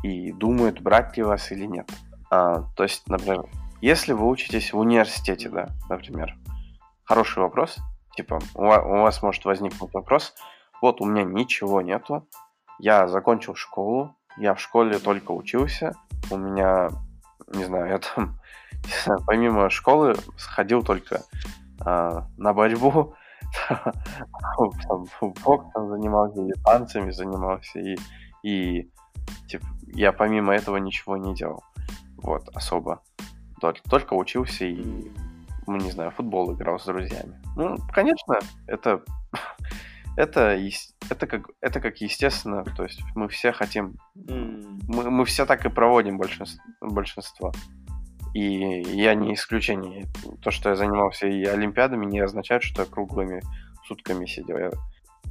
и 0.02 0.32
думают 0.32 0.80
брать 0.80 1.16
ли 1.16 1.22
вас 1.22 1.52
или 1.52 1.66
нет. 1.66 1.88
А, 2.30 2.62
то 2.76 2.82
есть 2.82 3.08
например 3.08 3.44
если 3.80 4.12
вы 4.14 4.26
учитесь 4.26 4.72
в 4.72 4.78
университете 4.78 5.48
да 5.48 5.68
например 5.88 6.36
хороший 7.04 7.42
вопрос 7.42 7.76
типа 8.16 8.40
у 8.54 8.62
вас 8.66 9.22
может 9.22 9.44
возникнуть 9.44 9.92
вопрос, 9.92 10.34
вот 10.82 11.00
у 11.00 11.04
меня 11.04 11.24
ничего 11.24 11.82
нету, 11.82 12.26
я 12.78 13.08
закончил 13.08 13.54
школу, 13.54 14.16
я 14.36 14.54
в 14.54 14.60
школе 14.60 14.98
только 14.98 15.32
учился, 15.32 15.94
у 16.30 16.36
меня, 16.36 16.90
не 17.52 17.64
знаю, 17.64 17.88
я 17.88 17.98
там, 17.98 18.38
помимо 19.26 19.70
школы 19.70 20.14
сходил 20.36 20.82
только 20.82 21.22
э, 21.84 22.22
на 22.36 22.52
борьбу, 22.52 23.14
боксом 25.44 25.88
занимался, 25.88 26.40
или 26.40 26.52
танцами 26.64 27.10
занимался, 27.10 27.78
и, 27.78 27.96
и 28.42 28.90
типа, 29.48 29.66
я 29.88 30.12
помимо 30.12 30.54
этого 30.54 30.76
ничего 30.78 31.16
не 31.16 31.34
делал, 31.34 31.62
вот, 32.16 32.48
особо. 32.54 33.02
Только, 33.60 34.14
учился 34.14 34.66
и 34.66 35.10
не 35.66 35.90
знаю, 35.90 36.10
футбол 36.10 36.52
играл 36.54 36.78
с 36.78 36.84
друзьями. 36.84 37.40
Ну, 37.56 37.78
конечно, 37.92 38.38
это, 38.66 39.02
это, 40.16 40.58
это, 41.08 41.26
как, 41.26 41.48
это 41.62 41.80
как 41.80 41.96
естественно, 42.02 42.64
то 42.64 42.84
есть 42.84 43.00
мы 43.14 43.28
все 43.28 43.50
хотим, 43.52 43.96
мы, 44.14 45.10
мы 45.10 45.24
все 45.24 45.46
так 45.46 45.64
и 45.64 45.70
проводим 45.70 46.18
большинство, 46.18 46.62
большинство. 46.80 47.52
И 48.34 48.82
я 48.94 49.14
не 49.14 49.32
исключение. 49.32 50.06
То, 50.42 50.50
что 50.50 50.68
я 50.68 50.76
занимался 50.76 51.26
и 51.26 51.44
олимпиадами, 51.44 52.04
не 52.04 52.20
означает, 52.20 52.62
что 52.62 52.82
я 52.82 52.88
круглыми 52.88 53.40
сутками 53.86 54.26
сидел. 54.26 54.58
Я... 54.58 54.70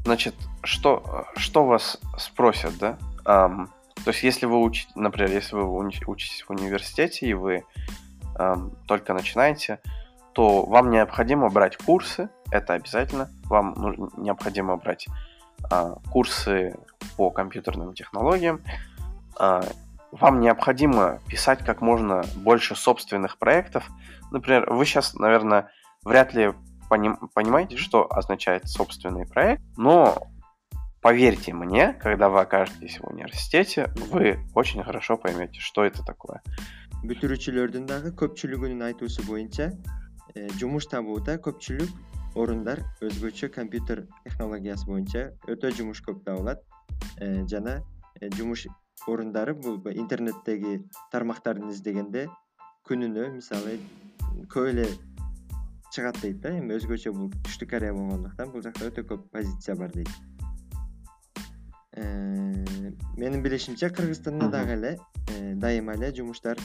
Значит, 0.03 0.33
что, 0.63 1.27
что 1.35 1.65
вас 1.65 1.99
спросят, 2.17 2.73
да? 2.79 2.97
Um, 3.25 3.67
то 4.03 4.09
есть, 4.09 4.23
если 4.23 4.47
вы 4.47 4.59
учите, 4.59 4.91
например, 4.95 5.31
если 5.31 5.55
вы 5.55 5.71
учитесь 5.77 6.41
в 6.41 6.49
университете 6.49 7.27
и 7.27 7.33
вы 7.35 7.63
um, 8.39 8.75
только 8.87 9.13
начинаете, 9.13 9.79
то 10.35 10.65
вам 10.65 10.91
необходимо 10.91 11.49
брать 11.49 11.77
курсы. 11.77 12.29
это 12.51 12.73
обязательно. 12.73 13.29
Вам 13.45 13.73
необходимо 14.17 14.75
брать 14.75 15.07
курсы 16.11 16.75
по 17.15 17.31
компьютерным 17.31 17.93
технологиям. 17.93 18.61
Вам 19.39 20.39
необходимо 20.41 21.19
писать 21.27 21.59
как 21.65 21.81
можно 21.81 22.23
больше 22.35 22.75
собственных 22.75 23.37
проектов. 23.37 23.89
Например, 24.31 24.71
вы 24.71 24.85
сейчас, 24.85 25.13
наверное, 25.15 25.71
вряд 26.03 26.33
ли 26.33 26.53
поним, 26.89 27.17
понимаете, 27.33 27.77
что 27.77 28.05
означает 28.11 28.67
собственный 28.67 29.25
проект, 29.25 29.63
но 29.77 30.27
поверьте 31.01 31.53
мне, 31.53 31.93
когда 31.93 32.29
вы 32.29 32.41
окажетесь 32.41 32.99
в 32.99 33.07
университете, 33.07 33.91
вы 34.11 34.39
очень 34.53 34.83
хорошо 34.83 35.17
поймете, 35.17 35.59
что 35.59 35.83
это 35.83 36.03
такое. 36.03 36.41
бүтүрүүчүлөрдүн 37.05 37.85
дагы 37.85 38.11
көпчүлүгүнүн 38.17 38.81
айтуусу 38.87 39.25
боюнча 39.27 39.69
жумуш 40.59 40.87
табууда 40.91 41.37
көпчүлүк 41.39 41.91
орундар 42.35 42.81
өзгөчө 43.03 43.49
компьютер 43.55 44.03
технологиясы 44.25 44.87
боюнча 44.89 45.29
өтө 45.47 45.71
жумуш 45.77 46.01
көп 46.03 46.23
табылат. 46.25 46.63
Э, 47.19 47.45
жана 47.47 47.79
э, 48.19 48.29
жумуш 48.35 48.65
орундары 49.07 49.53
бул 49.55 49.79
интернеттеги 49.93 50.81
тармактарын 51.11 51.71
издегенде 51.71 52.27
күнүнө 52.89 53.29
мисалы 53.37 53.77
көп 54.51 54.71
эле 54.73 54.87
чыгат 55.95 56.19
дейт 56.21 56.41
да 56.43 56.51
эми 56.59 56.75
өзгөчө 56.75 57.15
бул 57.15 57.31
түштүк 57.47 57.71
корея 57.71 57.95
болгондуктан 57.95 58.51
бул 58.51 58.65
жакта 58.65 58.89
өтө 58.91 59.05
көп 59.07 59.29
позиция 59.31 59.75
бар 59.79 59.95
дейт. 59.95 60.11
Менин 63.15 63.41
билишимче 63.41 63.89
кыргызстанда 63.89 64.51
дагы 64.51 64.75
эле 64.75 64.93
дайыма 65.55 65.95
эле 65.95 66.11
жумуштар 66.11 66.59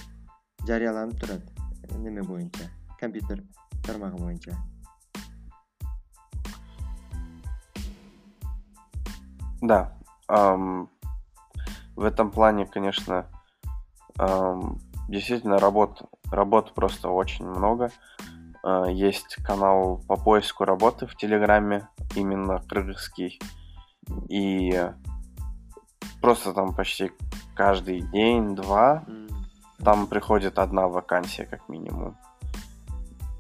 жарыяланып 0.67 1.21
турат 1.21 1.47
неме 1.95 2.23
боюнча 2.23 2.67
компьютер 3.01 3.43
тармагы 3.83 4.19
боюнча. 4.19 4.55
Да 9.63 9.97
в 10.29 12.05
этом 12.05 12.31
плане 12.31 12.67
конечно 12.67 13.27
действительно 15.09 15.59
работ 15.59 16.03
работ 16.31 16.75
просто 16.75 17.09
очень 17.09 17.47
много. 17.47 17.91
Есть 18.89 19.37
канал 19.43 20.03
по 20.07 20.17
поиску 20.17 20.65
работы 20.65 21.07
в 21.07 21.17
телеграме 21.17 21.89
именно 22.15 22.61
кыргызский 22.69 23.41
и 24.29 24.91
просто 26.21 26.53
там 26.53 26.75
почти 26.75 27.13
каждый 27.57 28.03
день 28.03 28.55
два 28.55 29.05
там 29.79 30.07
приходит 30.07 30.59
одна 30.59 30.87
вакансия 30.89 31.47
как 31.47 31.69
минимум. 31.69 32.17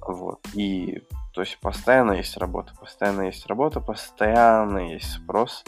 Вот. 0.06 0.40
И 0.54 1.02
то 1.32 1.42
есть 1.42 1.58
постоянно 1.60 2.12
есть 2.12 2.36
работа, 2.36 2.74
постоянно 2.78 3.22
есть 3.22 3.46
работа, 3.46 3.80
постоянно 3.80 4.92
есть 4.92 5.12
спрос. 5.12 5.64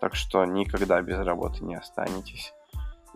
Так 0.00 0.14
что 0.14 0.44
никогда 0.44 1.00
без 1.02 1.18
работы 1.18 1.64
не 1.64 1.74
останетесь. 1.74 2.54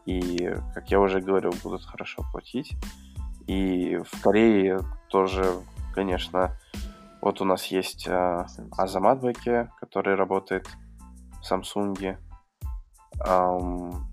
И, 0.04 0.54
как 0.74 0.90
я 0.90 1.00
уже 1.00 1.20
говорил, 1.20 1.52
будут 1.62 1.84
хорошо 1.84 2.24
платить. 2.30 2.76
И 3.46 3.96
в 3.96 4.22
Корее 4.22 4.80
тоже, 5.08 5.44
конечно, 5.94 6.58
вот 7.22 7.40
у 7.40 7.44
нас 7.44 7.64
есть 7.66 8.06
э, 8.06 8.46
Азамат 8.76 9.22
Беке, 9.22 9.70
который 9.80 10.14
работает 10.14 10.68
в 11.40 11.50
Samsung. 11.50 12.18
Эм, 13.26 14.06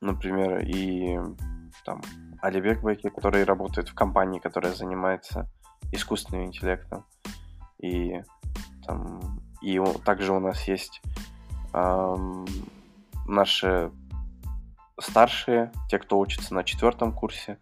например, 0.00 0.58
и 0.64 1.20
там 1.84 2.00
Алибек 2.42 2.82
Байки, 2.82 3.08
который 3.08 3.44
работает 3.44 3.88
в 3.88 3.94
компании, 3.94 4.38
которая 4.38 4.72
занимается 4.72 5.48
искусственным 5.92 6.46
интеллектом. 6.46 7.04
И 7.78 8.22
там 8.86 9.40
и 9.60 9.80
также 10.04 10.32
у 10.32 10.40
нас 10.40 10.62
есть 10.68 11.02
эм, 11.72 12.46
наши 13.26 13.90
старшие, 14.98 15.72
те, 15.88 15.98
кто 15.98 16.18
учится 16.18 16.54
на 16.54 16.64
четвертом 16.64 17.12
курсе, 17.12 17.58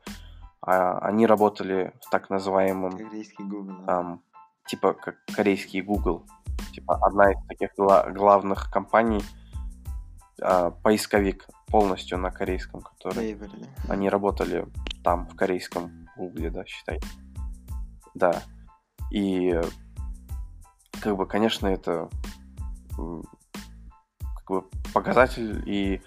а, 0.60 0.98
они 0.98 1.26
работали 1.26 1.92
в 2.04 2.10
так 2.10 2.30
называемом 2.30 2.96
корейский 2.96 3.44
Google, 3.44 3.84
эм, 3.86 4.22
типа 4.66 4.94
как 4.94 5.16
корейский 5.34 5.80
Google, 5.80 6.24
типа 6.72 6.96
одна 7.00 7.32
из 7.32 7.46
таких 7.46 7.70
гла- 7.76 8.10
главных 8.10 8.70
компаний 8.70 9.22
э, 10.40 10.70
поисковик 10.82 11.48
полностью 11.70 12.18
на 12.18 12.30
корейском, 12.30 12.80
который 12.80 13.38
они 13.88 14.08
работали 14.08 14.66
там, 15.02 15.26
в 15.26 15.36
корейском 15.36 16.08
гугле, 16.16 16.50
да, 16.50 16.64
считай. 16.66 17.00
Да. 18.14 18.42
И 19.10 19.60
как 21.00 21.16
бы, 21.16 21.26
конечно, 21.26 21.66
это 21.66 22.08
как 22.96 24.48
бы 24.48 24.64
показатель, 24.92 25.62
и, 25.66 26.02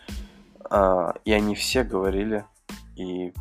э, 0.70 1.14
и 1.26 1.32
они 1.32 1.56
все 1.56 1.84
говорили, 1.84 2.46
и, 2.96 3.34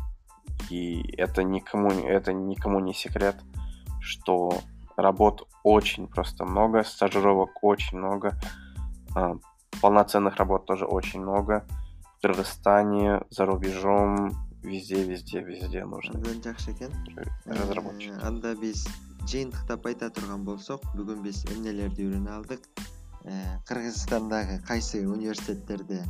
и 0.69 1.15
это 1.17 1.43
никому, 1.43 1.89
это 1.91 2.33
никому 2.33 2.79
не 2.79 2.93
секрет, 2.93 3.35
что 3.99 4.59
работ 4.95 5.47
очень 5.63 6.07
просто 6.07 6.45
много, 6.45 6.83
стажировок 6.83 7.63
очень 7.63 7.97
много, 7.97 8.39
э, 9.15 9.35
полноценных 9.81 10.35
работ 10.37 10.65
тоже 10.65 10.85
очень 10.85 11.21
много. 11.21 11.65
Кыргызстане, 12.21 13.21
за 13.31 13.45
рубежом, 13.45 14.31
везде, 14.61 15.03
везде, 15.03 15.41
везде 15.41 15.83
нужно. 15.85 16.19
Абдан 16.19 16.43
жакшы 16.43 16.71
экен. 16.71 16.91
Разработчик. 17.45 18.13
Э, 18.13 18.27
анда 18.27 18.55
биз 18.55 18.85
жыйынтыктап 19.25 19.85
айта 19.89 20.09
турган 20.09 20.45
болсок 20.45 20.85
бүгүн 20.93 21.23
биз 21.25 21.45
эмнелерди 21.49 22.05
үйрөнө 22.05 22.29
алдык? 22.29 22.67
Э, 23.25 23.57
кыргызстандагы 23.65 24.59
кайсы 24.67 25.01
университеттерде 25.07 26.03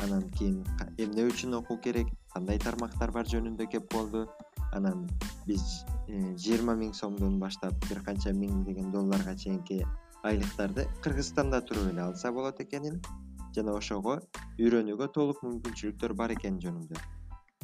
анан 0.00 0.30
кийин 0.30 0.64
эмне 0.96 1.28
үчүн 1.28 1.58
окуу 1.60 1.76
керек? 1.76 2.08
Кандай 2.32 2.58
тармактар 2.58 3.12
бар 3.12 3.28
жөнүндө 3.28 3.68
кеп 3.68 3.92
болду? 3.92 4.28
Анан 4.72 5.04
биз 5.44 5.84
э, 6.08 6.32
жыйырма 6.36 6.78
миң 6.80 6.94
сомдон 6.96 7.36
баштап 7.38 7.76
бир 7.90 8.00
канча 8.04 8.32
миңдеген 8.32 8.88
долларга 8.90 9.36
чейинки 9.36 9.82
айлыктарды 10.22 10.86
кыргызстанда 11.04 11.60
туруп 11.60 11.92
эле 11.92 12.02
алса 12.08 12.32
болот 12.32 12.60
экенин 12.60 13.02
жана 13.56 13.74
ошого 13.78 14.18
үйрөнүүгө 14.58 15.08
толук 15.16 15.42
мүмкүнчүлүктөр 15.46 16.14
бар 16.18 16.34
экени 16.36 16.62
жөнүндө 16.64 17.00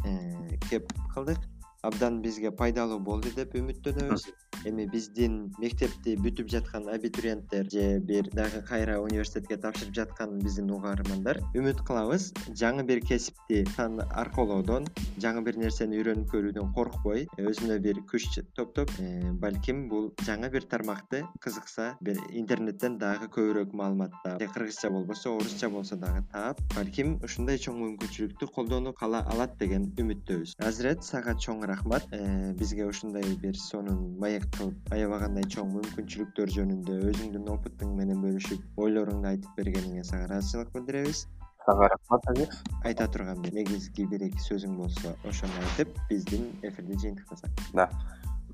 э, 0.05 0.59
кеп 0.68 0.92
кылдык 1.14 1.40
абдан 1.83 2.21
бизге 2.23 2.51
пайдалуу 2.51 2.99
болду 2.99 3.31
деп 3.37 3.55
үмүттөнөбүз. 3.55 4.29
Эми 4.67 4.88
биздин 4.91 5.53
мектепти 5.62 6.17
бүтүп 6.19 6.49
жаткан 6.51 6.88
абитуриенттер 6.91 7.69
же 7.71 8.01
бир 8.01 8.27
дагы 8.35 8.62
кайра 8.67 8.99
университетке 9.01 9.57
тапшырып 9.62 9.95
жаткан 9.95 10.38
биздин 10.43 10.73
угармандар 10.75 11.38
үмүт 11.55 11.85
кылабыз. 11.87 12.33
Жаңы 12.59 12.83
бир 12.88 13.01
кесипти 13.07 13.62
аркоолоодон 13.79 14.88
жаңы 15.23 15.45
бир 15.47 15.61
нерсени 15.62 16.01
үйрөнүп 16.01 16.33
көрүүдөн 16.33 16.73
коркпой 16.75 17.27
өзүнө 17.38 17.79
бир 17.85 18.03
күч 18.11 18.41
топтоп 18.59 18.91
э, 18.99 19.31
балким 19.43 19.87
бул 19.88 20.11
жаңы 20.27 20.51
бир 20.51 20.67
тармакты 20.67 21.23
кызыкса 21.45 21.93
бир 22.01 22.19
интернеттен 22.31 22.99
дагы 22.99 23.31
көбүрөөк 23.35 23.75
маалымат 23.79 24.14
таап 24.25 24.43
же 24.43 24.51
кыргызча 24.55 24.91
болбосо 24.91 25.37
орусча 25.37 25.71
болсо 25.71 25.97
дагы 25.97 26.25
таап 26.33 26.61
балким 26.75 27.17
ушундай 27.23 27.62
чоң 27.62 27.79
мүмкүнчүлүктү 27.85 28.51
колдонуп 28.55 28.99
кала 28.99 29.23
алат 29.33 29.57
деген 29.62 29.91
үмүттөбүз. 29.99 30.59
Азырет 30.59 31.07
сага 31.07 31.35
чоң 31.38 31.68
рахмат. 31.69 32.05
Э, 32.13 32.53
бизге 32.53 32.87
ушундай 32.87 33.23
бир 33.43 33.57
сонун 33.57 34.19
маек 34.19 34.47
кылып 34.57 34.93
аябагандай 34.93 35.45
чоң 35.45 35.71
мүмкүнчүлүктөр 35.77 36.53
жөнүндө 36.57 36.97
өзүңдүн 37.11 37.51
опытың 37.55 37.93
менен 37.97 38.23
бөлүшүп 38.25 38.81
ойлоруңду 38.85 39.29
айтып 39.33 39.61
бергениңе 39.61 40.05
сага 40.05 40.27
ыраазычылык 40.29 40.73
билдиребиз. 40.75 41.27
Сага 41.67 41.91
рахмат 41.93 42.31
азиз 42.33 42.63
айта 42.85 43.09
турган 43.13 43.43
негизги 43.53 44.07
бир 44.09 44.25
эки 44.29 44.41
сөзүң 44.41 44.79
болсо 44.81 45.13
ошону 45.29 45.61
айтып 45.65 45.93
биздин 46.09 46.49
эфирди 46.63 46.97
жыйынтыктасак 47.05 47.51
да. 47.75 47.91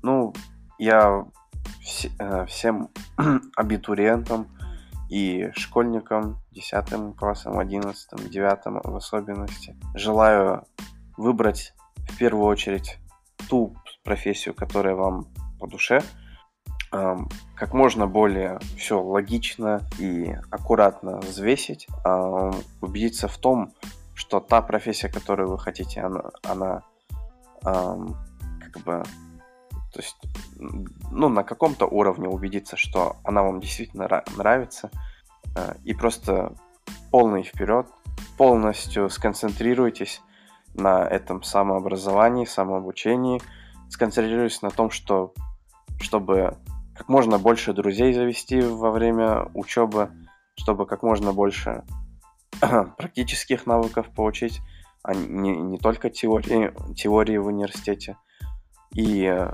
Ну 0.03 0.33
я 0.79 1.23
э, 2.19 2.45
всем 2.45 2.89
абитуриентам 3.55 4.47
и 5.09 5.49
школьникам 5.55 6.39
десятым 6.51 7.13
классом 7.13 7.57
одиннадцатым 7.59 8.29
девятым 8.29 8.81
в 8.83 8.95
особенности 8.95 9.75
желаю 9.93 10.65
выбрать 11.17 11.73
в 12.07 12.17
первую 12.17 12.47
очередь 12.47 12.97
ту 13.49 13.75
профессию 14.03 14.53
которая 14.53 14.95
вам 14.95 15.27
по 15.59 15.67
душе, 15.67 16.01
как 16.91 17.73
можно 17.73 18.07
более 18.07 18.59
все 18.77 19.01
логично 19.01 19.81
и 19.99 20.35
аккуратно 20.51 21.17
взвесить, 21.17 21.87
убедиться 22.81 23.27
в 23.27 23.37
том, 23.37 23.73
что 24.13 24.39
та 24.39 24.61
профессия, 24.61 25.09
которую 25.09 25.49
вы 25.49 25.59
хотите, 25.59 26.01
она, 26.01 26.31
она 26.43 26.83
как 27.61 28.83
бы, 28.83 29.03
то 29.93 29.99
есть, 29.99 30.17
ну, 31.11 31.29
на 31.29 31.43
каком-то 31.43 31.85
уровне 31.85 32.27
убедиться, 32.27 32.77
что 32.77 33.17
она 33.23 33.43
вам 33.43 33.59
действительно 33.59 34.23
нравится, 34.37 34.91
а, 35.55 35.75
и 35.83 35.93
просто 35.93 36.53
полный 37.11 37.43
вперед, 37.43 37.87
полностью 38.37 39.09
сконцентрируйтесь 39.09 40.21
на 40.75 41.05
этом 41.05 41.43
самообразовании, 41.43 42.45
самообучении, 42.45 43.41
сконцентрируйтесь 43.89 44.61
на 44.61 44.69
том, 44.69 44.89
что 44.89 45.33
чтобы 45.99 46.57
как 46.95 47.09
можно 47.09 47.37
больше 47.37 47.73
друзей 47.73 48.13
завести 48.13 48.61
во 48.61 48.91
время 48.91 49.49
учебы, 49.53 50.11
чтобы 50.55 50.85
как 50.85 51.03
можно 51.03 51.33
больше 51.33 51.83
практических 52.97 53.65
навыков 53.65 54.07
получить, 54.15 54.61
а 55.03 55.13
не, 55.13 55.55
не 55.55 55.77
только 55.77 56.09
теории, 56.09 56.73
теории 56.95 57.37
в 57.37 57.47
университете. 57.47 58.17
И 58.93 59.47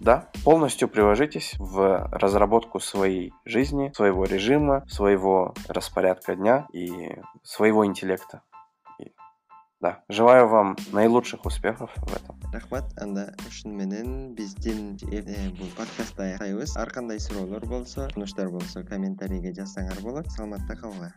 да, 0.00 0.28
полностью 0.44 0.88
приложитесь 0.88 1.54
в 1.58 2.08
разработку 2.12 2.78
своей 2.78 3.32
жизни, 3.44 3.90
своего 3.94 4.24
режима, 4.24 4.84
своего 4.88 5.54
распорядка 5.68 6.36
дня 6.36 6.66
и 6.72 7.16
своего 7.42 7.86
интеллекта. 7.86 8.42
Да, 9.84 10.02
желаю 10.08 10.48
вам 10.48 10.76
наилучших 10.92 11.44
успехов 11.44 11.90
в 11.94 12.16
этом. 12.16 12.40
рахмат. 12.50 12.84
Анда 12.96 13.34
ушуну 13.46 13.74
менен 13.74 14.34
биздин 14.34 14.96
бул 15.58 15.68
подкастты 15.76 16.22
аяктайбыз 16.22 16.74
ар 16.78 16.90
кандай 16.90 17.20
суроолор 17.20 17.66
болсо 17.66 18.08
сунуштар 18.14 18.48
болсо 18.48 18.82
комментарийге 18.82 19.52
жазсаңар 19.52 20.00
болот. 20.00 20.32
Саламатта 20.32 20.74
калгыла 20.74 21.12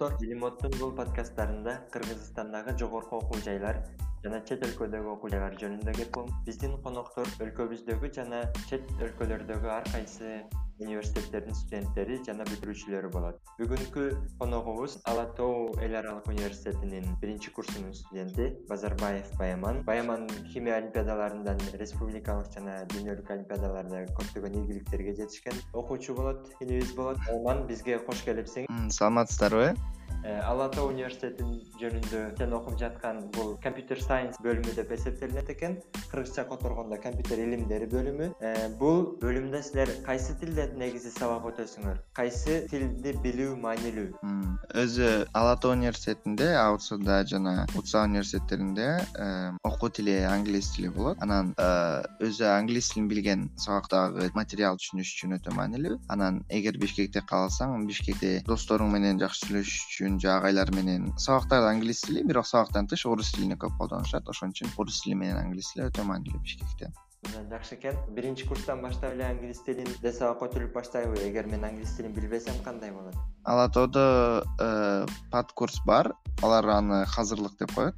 бул 0.00 0.92
подкасттарында 0.98 1.72
кыргызстандагы 1.94 2.74
жогорку 2.78 3.16
окуу 3.18 3.40
жайлар 3.46 3.80
жана 4.22 4.40
чет 4.50 4.62
өлкөдөгү 4.66 5.10
окуу 5.14 5.30
жайлар 5.32 5.56
жөнүндө 5.62 5.94
кеп 5.98 6.12
болом 6.14 6.30
биздин 6.46 6.76
коноктор 6.84 7.26
өлкөбүздөгү 7.46 8.12
жана 8.20 8.44
чет 8.70 8.86
өлкөлөрдөгү 9.02 9.72
ар 9.74 9.90
кайсы 9.90 10.36
университеттердин 10.80 11.54
студенттери 11.54 12.18
жана 12.26 12.46
бүтүрүүчүлөрү 12.48 13.10
болот. 13.12 13.40
Бүгүнкү 13.58 14.04
коногубуз 14.40 14.98
ала 15.10 15.26
тоо 15.38 15.74
эл 15.82 15.96
аралык 16.00 16.28
университетинин 16.30 17.18
биринчи 17.22 17.52
курсунун 17.54 17.94
студенти 17.94 18.50
базарбаев 18.68 19.30
баяман. 19.38 19.82
Баяман 19.84 20.28
химия 20.52 20.78
олимпиадаларынан 20.78 21.60
республикалык 21.82 22.52
жана 22.54 22.80
дүйнөлүк 22.94 23.30
олимпиадаларда 23.36 24.06
көптөгөн 24.18 24.58
ийгиликтерге 24.62 25.14
жетишкен 25.20 25.62
окуучу 25.72 26.14
болот 26.14 26.50
инибиз 26.60 26.94
болот. 26.96 27.18
Баяман 27.26 27.66
бизге 27.66 27.98
кош 28.06 28.22
келипсиң. 28.26 28.68
Саламатсыздарбы 28.90 29.74
ала 30.44 30.68
тоо 30.72 30.88
университетин 30.90 31.58
жөнүндө 31.80 32.20
сен 32.38 32.52
окуп 32.56 32.78
жаткан 32.80 33.20
бул 33.36 33.54
компьютер 33.62 34.00
сайенс 34.02 34.38
бөлүмү 34.44 34.74
деп 34.76 34.90
эсептелинет 34.92 35.50
экен. 35.54 35.78
Кыргызча 36.10 36.44
которгондо 36.48 36.98
компьютер 37.02 37.38
илимдери 37.44 37.86
бөлүмү. 37.92 38.30
Э, 38.40 38.68
бул 38.80 39.14
бөлүмдө 39.22 39.62
силер 39.62 39.92
кайсы 40.06 40.34
тилде 40.40 40.68
негизи 40.76 41.12
сабак 41.14 41.46
өтөсүңөр? 41.52 42.00
Кайсы 42.18 42.60
тилди 42.70 43.14
билүү 43.24 43.56
маанилүү? 43.62 44.08
Өзү 44.82 45.10
ала 45.38 45.56
тоо 45.56 45.72
университетинде 45.76 46.50
аутсуда 46.60 47.22
жана 47.26 47.66
утса 47.76 48.02
университеттеринде 48.02 48.88
э, 49.18 49.52
окуу 49.62 49.90
тили 49.90 50.18
англис 50.28 50.72
тили 50.74 50.88
болот. 50.88 51.22
Анан 51.22 51.54
өзү 52.20 52.48
англис 52.52 52.90
тилин 52.92 53.08
билген 53.08 53.48
сабактагы 53.56 54.30
материал 54.34 54.78
түшүнүш 54.80 55.14
үчүн 55.14 55.38
өтө 55.38 55.54
маанилүү. 55.56 56.00
Анан 56.08 56.42
эгер 56.48 56.78
бишкекте 56.80 57.22
калсаң 57.22 57.86
бишкекте 57.88 58.38
досторуң 58.48 58.92
менен 58.92 59.20
жакшы 59.22 59.46
сүйлөшүш 59.46 59.84
үчүн 59.98 60.18
агайлар 60.30 60.70
менен 60.74 61.08
сабактарда 61.18 61.72
англис 61.74 62.04
тили 62.06 62.22
бирок 62.22 62.46
сабактан 62.46 62.86
тыш 62.86 63.02
орус 63.10 63.32
тилине 63.34 63.56
көп 63.58 63.74
колдонушат. 63.80 64.28
Ошон 64.30 64.54
үчүн 64.54 64.70
орус 64.78 65.02
тили 65.02 65.18
менен 65.18 65.42
англис 65.42 65.72
тили 65.72 65.88
өтө 65.90 66.06
маанилүү 66.06 66.42
бишкекте 66.44 66.92
жакшы 67.50 67.74
экен. 67.74 67.94
Биринчи 68.14 68.46
курстан 68.46 68.82
баштап 68.82 69.12
эле 69.12 69.24
англис 69.24 69.60
тилинде 69.64 70.12
сабак 70.12 70.42
өтүлүп 70.48 70.72
баштайбы? 70.72 71.16
Эгер 71.26 71.46
мен 71.46 71.64
англис 71.64 71.94
тилин 71.96 72.12
билбесем 72.12 72.54
кандай 72.64 72.92
болот? 72.92 73.14
Ала 73.44 73.68
тоодо 73.68 74.44
э, 74.60 75.06
пад 75.30 75.52
курс 75.52 75.80
бар. 75.86 76.14
Алар 76.42 76.68
аны 76.68 77.04
казырлык 77.06 77.58
деп 77.58 77.72
коет. 77.74 77.94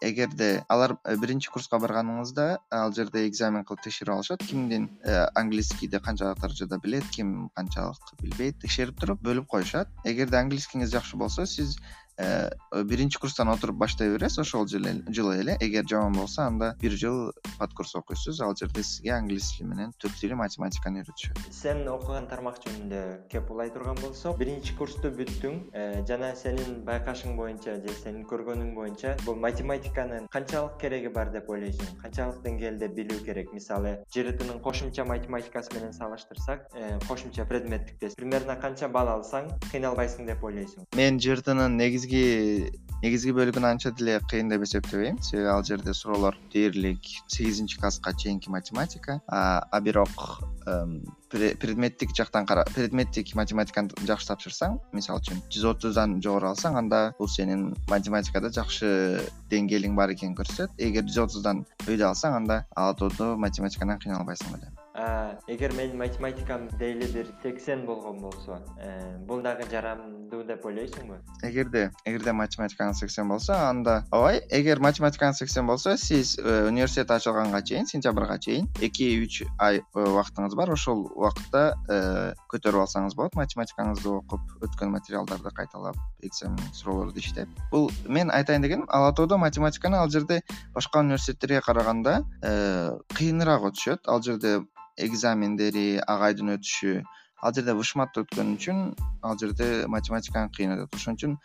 Эгерде 0.00 0.64
алар 0.68 0.98
э, 1.04 1.16
биринчи 1.16 1.50
курска 1.50 1.78
барганыңызда 1.78 2.58
ал 2.70 2.92
жерде 2.92 3.26
экзамен 3.28 3.64
кылып 3.64 3.82
текшерип 3.82 4.14
алышат. 4.14 4.42
Кимдин 4.44 4.90
э, 5.04 5.26
английскийди 5.34 5.98
канчалык 5.98 6.40
даражада 6.40 6.78
билет 6.78 7.04
ким 7.10 7.50
канчалык 7.54 7.96
билбейт 8.20 8.60
текшерип 8.60 9.00
туруп 9.00 9.22
бөлүп 9.22 9.46
коюшат. 9.46 9.88
Эгерде 10.04 10.36
английскийиңиз 10.36 10.92
жакшы 10.92 11.16
болсо 11.16 11.46
сиз 11.46 11.78
Э, 11.78 12.07
биринчи 12.18 13.18
курстан 13.18 13.48
отуруп 13.48 13.76
баштай 13.76 14.10
бересиз 14.10 14.38
ошол 14.38 14.66
жылы 14.66 15.36
эле. 15.40 15.56
Эгер 15.60 15.86
жаман 15.88 16.12
болсо 16.12 16.42
анда 16.42 16.74
бир 16.80 16.92
жыл 16.92 17.32
пад 17.58 17.72
курс 17.74 17.94
окуйсуз. 17.94 18.40
Ал 18.40 18.56
жерде 18.56 18.82
сизге 18.82 19.12
англис 19.12 19.52
тили 19.52 19.68
менен 19.68 19.92
түрк 20.02 20.18
тили 20.20 20.34
математиканы 20.34 21.02
үйрөтүшөт. 21.02 21.38
Сен 21.54 21.86
окуган 21.88 22.26
тармак 22.28 22.58
жөнүндө 22.64 23.28
кеп 23.30 23.50
улай 23.50 23.70
турган 23.70 23.98
болсок 24.02 24.38
биринчи 24.38 24.74
курсту 24.78 25.10
бүттүң. 25.14 25.60
Э, 25.72 26.02
жана 26.08 26.34
сенин 26.36 26.82
байкашың 26.86 27.36
боюнча 27.38 27.78
же 27.82 27.94
сенин 28.02 28.26
көргөнүң 28.26 28.74
боюнча 28.74 29.16
бул 29.24 29.36
математиканын 29.36 30.28
канчалык 30.32 30.78
кереги 30.80 31.12
бар 31.14 31.32
деп 31.32 31.48
ойлойсуң 31.50 32.00
канчалык 32.02 32.42
деңгээлде 32.44 32.90
билүү 32.98 33.22
керек. 33.24 33.52
Мисалы 33.54 33.98
жртнын 34.14 34.60
кошумча 34.62 35.04
математикасы 35.04 35.74
менен 35.74 35.92
салыштырсак 35.92 36.68
э, 36.74 36.98
кошумча 37.06 37.44
предметтикте 37.44 38.10
примерно 38.16 38.56
канча 38.60 38.88
балл 38.88 39.08
алсаң 39.18 39.50
кыйналбайсың 39.70 40.26
деп 40.26 40.44
ойлойсуң. 40.44 40.88
Мен 40.96 41.20
жртнын 41.22 41.76
негизи 41.78 42.07
негизги 42.12 43.32
бөлүгүн 43.36 43.66
анча 43.68 43.92
деле 43.94 44.18
кыйын 44.30 44.50
деп 44.50 44.64
эсептебейм. 44.66 45.18
Себеби 45.22 45.48
ал 45.52 45.64
жерде 45.64 45.94
суроолор 45.94 46.36
дээрлик 46.52 47.00
сегизинчи 47.26 47.78
класска 47.78 48.12
чейинки 48.12 48.50
математика. 48.50 49.20
А 49.28 49.80
бирок 49.80 50.42
предметтик 51.28 52.14
жактан 52.16 52.46
предметтик 52.74 53.34
математиканы 53.34 53.90
жакшы 54.08 54.30
тапшырсаң 54.30 54.78
мисалы 54.96 55.20
үчүн 55.20 55.42
жүз 55.52 55.66
отуздан 55.72 56.18
жогору 56.24 56.50
алсаң 56.52 56.78
анда 56.80 57.02
бул 57.18 57.28
сенин 57.28 57.74
математикада 57.90 58.50
жакшы 58.54 59.20
деңгээлиң 59.52 59.96
бар 59.98 60.14
экенин 60.16 60.36
көрсөтөт 60.38 60.80
эгер 60.88 61.04
жүз 61.04 61.22
отуздан 61.26 61.64
өйдө 61.86 62.10
алсаң 62.10 62.40
анда 62.42 62.62
ала 62.76 62.96
тоодо 62.96 63.34
математикадан 63.36 64.00
кыйналбайсың 64.00 64.56
беле 64.56 64.77
эгер 65.46 65.72
менин 65.74 65.96
математикам 65.98 66.68
дейли 66.78 67.06
бир 67.12 67.26
сексен 67.42 67.86
болгон 67.86 68.18
болсо 68.18 68.58
э, 68.82 69.16
бул 69.26 69.40
дагы 69.42 69.62
жарамдуу 69.70 70.42
деп 70.44 70.64
ойлойсуңбу? 70.66 71.20
Эгерде 71.46 71.90
эгерде 72.04 72.32
математикаңыз 72.34 72.98
сексен 73.04 73.28
болсо 73.30 73.54
анда 73.54 74.02
ооба 74.10 74.40
эгер 74.50 74.80
математикаңыз 74.82 75.38
сексен 75.38 75.66
болсо 75.70 75.96
сиз 75.96 76.36
э, 76.38 76.66
университет 76.66 77.12
ачылганга 77.14 77.62
чейин 77.62 77.86
сентябрга 77.86 78.38
чейин 78.42 78.66
эки 78.82 79.06
үч 79.22 79.44
ай 79.58 79.84
убактыңыз 79.94 80.56
бар. 80.58 80.72
Ошол 80.74 81.06
убакытта 81.14 81.76
э, 81.88 82.34
көтөрүп 82.50 82.88
алсаңыз 82.88 83.14
болот 83.14 83.38
математикаңызды 83.38 84.10
окуп 84.16 84.64
өткөн 84.66 84.90
материалдарды 84.96 85.52
кайталап 85.54 85.96
экзамен 86.26 86.74
суроолорду 86.74 87.22
иштеп. 87.22 87.48
Бул 87.70 87.92
мен 88.08 88.32
айтайын 88.34 88.66
дегеним 88.66 88.88
ала 88.88 89.12
тоодо 89.14 89.38
математиканы 89.38 89.96
ал 89.96 90.10
жерде 90.10 90.42
башка 90.74 91.04
университеттерге 91.06 91.62
караганда 91.62 92.24
кыйыныраак 93.14 93.70
өтүшөт. 93.70 94.08
Ал 94.08 94.22
жерде 94.22 94.58
экзамендери 94.98 96.00
агайдын 96.06 96.56
өтүшү. 96.56 97.02
Ал 97.38 97.54
жерде 97.54 97.74
вышматты 97.78 98.24
өткөн 98.24 98.54
үчүн 98.56 98.78
ал 99.22 99.38
жерде 99.38 99.86
математиканы 99.86 100.50
кыйын 100.54 100.74
өтөт. 100.74 100.96
Ошон 100.98 101.18
үчүн 101.18 101.36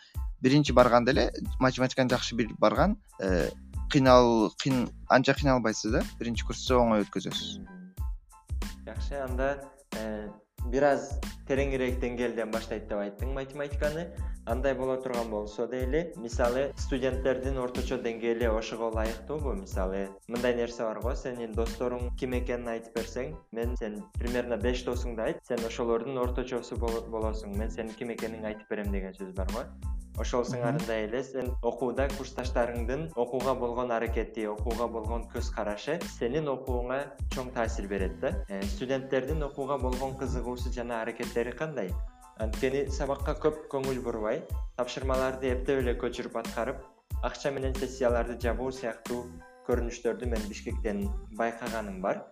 биринчи 0.42 0.74
барганда 0.74 1.14
эле 1.14 1.30
математиканы 1.60 2.10
жакшы 2.10 2.34
билип 2.34 2.58
барган 2.58 2.96
э, 3.20 3.50
кыйнал 3.90 4.52
анча 5.08 5.34
кыйналбайсыз 5.34 5.92
да? 5.92 6.02
Биринчи 6.18 6.44
курсту 6.44 6.80
оңой 6.82 7.06
өткөзөсүз. 7.06 7.60
Жакшы 8.84 9.22
анда 9.22 9.54
э, 9.96 10.28
бир 10.72 10.90
аз 10.90 11.12
тереңирээк 11.48 12.00
деңгээлден 12.02 12.50
баштайт 12.50 12.88
деп 12.88 12.98
айттың 12.98 13.34
математиканы 13.36 14.08
андай 14.46 14.74
боло 14.74 14.96
турган 14.96 15.30
болсо 15.30 15.66
дейли 15.66 16.12
мисалы 16.16 16.64
студенттердин 16.76 17.58
орточо 17.58 17.96
деңгээли 17.96 18.50
ошого 18.52 18.90
ылайыктуубу 18.90 19.54
мисалы. 19.54 20.08
Мындай 20.28 20.54
нерсе 20.54 20.84
бар 20.84 21.00
го 21.00 21.14
сенин 21.16 21.54
досторуң 21.56 22.12
ким 22.20 22.36
экенин 22.40 22.68
айтып 22.74 22.98
берсең 22.98 23.34
мен 23.52 23.76
сен 23.80 24.02
примерно 24.18 24.56
беш 24.60 24.84
досуңду 24.84 25.24
айт 25.24 25.40
сен 25.48 25.64
ошолордун 25.64 26.18
орточосу 26.18 26.76
болосуң 26.76 27.56
мен 27.58 27.70
сенин 27.70 27.94
ким 27.98 28.12
экениңди 28.16 28.52
айтып 28.52 28.70
берем 28.70 28.92
деген 28.92 29.16
сөз 29.16 29.34
бар 29.34 29.52
го. 29.54 29.64
Ошол 30.20 30.44
сыңарындай 30.46 31.08
эле 31.08 31.24
сен 31.26 31.48
окууда 31.66 32.06
курсташтарыңдын 32.12 33.08
окууга 33.18 33.54
болгон 33.58 33.90
аракети 33.90 34.46
окууга 34.46 34.86
болгон 34.86 35.24
көз 35.32 35.50
карашы 35.56 35.98
сенин 36.20 36.46
окууңа 36.52 37.00
чоң 37.34 37.50
таасир 37.56 37.88
берет 37.90 38.20
да. 38.20 38.30
Э, 38.48 38.62
студенттердин 38.62 39.42
окууга 39.42 39.78
болгон 39.78 40.14
кызыгуусу 40.20 40.70
жана 40.70 41.00
аракеттери 41.02 41.50
кандай 41.50 41.90
анткени 42.42 42.86
сабакка 42.90 43.36
көп 43.44 43.66
көңүл 43.72 44.00
бурбай 44.04 44.42
тапшырмаларды 44.78 45.52
эптеп 45.54 45.82
эле 45.84 45.94
көчүрүп 46.00 46.40
аткарып 46.42 46.80
акча 47.22 47.52
менен 47.54 47.74
сессияларды 47.78 48.38
жабуу 48.42 48.72
сыяктуу 48.72 49.20
көрүнүштөрдү 49.68 50.26
мен 50.28 50.42
бишкектен 50.48 51.06
байкаганым 51.38 52.00
бар. 52.02 52.24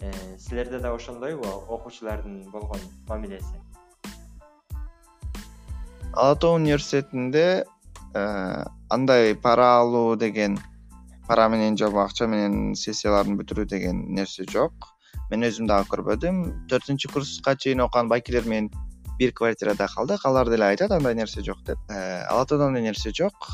Э, 0.00 0.12
силерде 0.38 0.78
да 0.80 0.94
ошондойбу 0.94 1.44
окуучулардын 1.68 2.50
болгон 2.50 2.80
мамилеси 3.08 3.60
ала 6.12 6.36
тоо 6.36 6.54
университетинде 6.54 7.64
э, 8.14 8.64
андай 8.88 9.34
пара 9.34 9.80
алуу 9.80 10.16
деген 10.16 10.58
пара 11.28 11.48
менен 11.48 11.76
же 11.76 11.86
акча 11.86 12.26
менен 12.26 12.74
сессияларды 12.74 13.36
бүтүрүү 13.38 13.66
деген 13.66 14.14
нерсе 14.14 14.44
жок. 14.50 14.72
Мен 15.30 15.46
өзүм 15.46 15.68
дагы 15.70 15.86
көрбөдүм. 15.92 16.66
Төртүнчү 16.66 17.12
курска 17.12 17.54
чейин 17.54 17.80
окуган 17.80 18.08
байкелер 18.08 18.48
менен 18.48 18.70
бир 19.20 19.32
квартирада 19.36 19.86
калдык. 19.94 20.24
Алар 20.24 20.48
деле 20.48 20.64
айтат 20.64 20.92
андай 20.96 21.14
нерсе 21.14 21.42
жок 21.44 21.60
деп. 21.66 21.78
Э, 21.90 22.24
ала 22.24 22.46
тоодо 22.46 22.70
андай 22.70 22.82
нерсе 22.82 23.12
жок. 23.12 23.50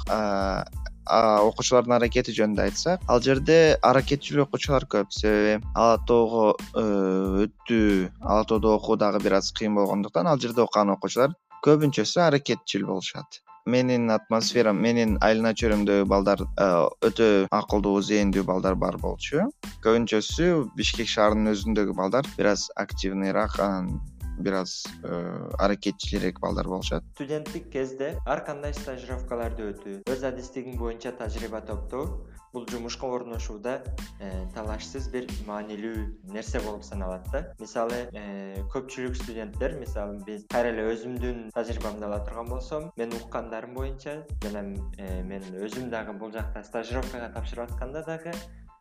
Окуучулардын 1.07 1.97
аракети 1.99 2.35
жөнүндө 2.35 2.63
айтсак 2.67 3.03
ал 3.07 3.21
жерде 3.23 3.79
аракетчил 3.83 4.43
окуучулар 4.47 4.87
көп. 4.91 5.11
Себеби 5.11 5.65
ала 5.75 5.99
тоого 6.07 6.55
э, 6.75 7.47
өтүү 7.47 8.13
ала 8.23 8.45
тоодо 8.45 8.77
окуу 8.79 8.97
дагы 8.97 9.23
бир 9.23 9.39
аз 9.41 9.53
кыйын 9.53 9.75
болгондуктан 9.75 10.31
ал 10.31 10.39
жерде 10.39 10.63
окуган 10.63 10.95
окуучулар 10.95 11.35
көбүнчөсү 11.67 12.23
аракетчил 12.29 12.87
болушат. 12.87 13.43
Менин 13.67 14.13
атмосферам 14.15 14.79
менин 14.79 15.17
айлана 15.27 15.51
чөйрөмдөгү 15.59 16.07
балдар 16.07 16.43
э, 16.47 16.67
өтө 17.11 17.31
акылдуу 17.51 18.03
зээндүү 18.09 18.47
балдар 18.47 18.79
бар 18.79 18.99
болчу. 19.03 19.49
Көбүнчөсү 19.83 20.53
бишкек 20.79 21.11
шаарынын 21.11 21.55
өзүндөгү 21.55 21.97
балдар 21.99 22.29
бир 22.37 22.55
аз 22.55 22.69
активныйраак 22.79 23.59
анан 23.59 23.97
бир 24.39 24.53
аз 24.63 24.85
э, 25.03 25.51
аракетчилирээк 25.59 26.41
балдар 26.41 26.67
болушат. 26.67 27.05
Студенттик 27.15 27.71
кезде 27.73 28.17
ар 28.27 28.45
кандай 28.45 28.75
стажировкаларды 28.75 29.71
өтүү 29.73 30.01
өз 30.13 30.25
адистигиң 30.29 30.77
боюнча 30.81 31.13
тажрыйба 31.17 31.61
топтоо 31.67 32.27
бул 32.53 32.67
жумушка 32.71 33.07
орношууда 33.07 33.83
э, 34.21 34.31
талашсыз 34.55 35.09
бир 35.13 35.27
маанилүү 35.47 36.05
нерсе 36.33 36.61
болуп 36.65 36.85
саналат 36.85 37.27
да. 37.33 37.43
Мисалы 37.61 38.07
э, 38.13 38.63
көпчүлүк 38.73 39.17
студенттер 39.23 39.79
мисалы 39.81 40.21
биз 40.25 40.47
кайра 40.53 40.73
эле 40.75 40.87
өзүмдүн 40.93 41.51
тажрыйбамды 41.57 42.09
ала 42.09 42.21
турган 42.25 42.53
болсом 42.53 42.93
менин 42.97 43.19
уккандарым 43.21 43.75
боюнча 43.75 44.23
жана 44.45 44.63
мен 44.63 45.51
өзүм 45.61 45.91
дагы 45.91 46.17
бул 46.17 46.33
жакта 46.33 46.65
стажировкага 46.65 47.33
тапшырып 47.35 47.71
атканда 47.71 48.05
дагы 48.07 48.33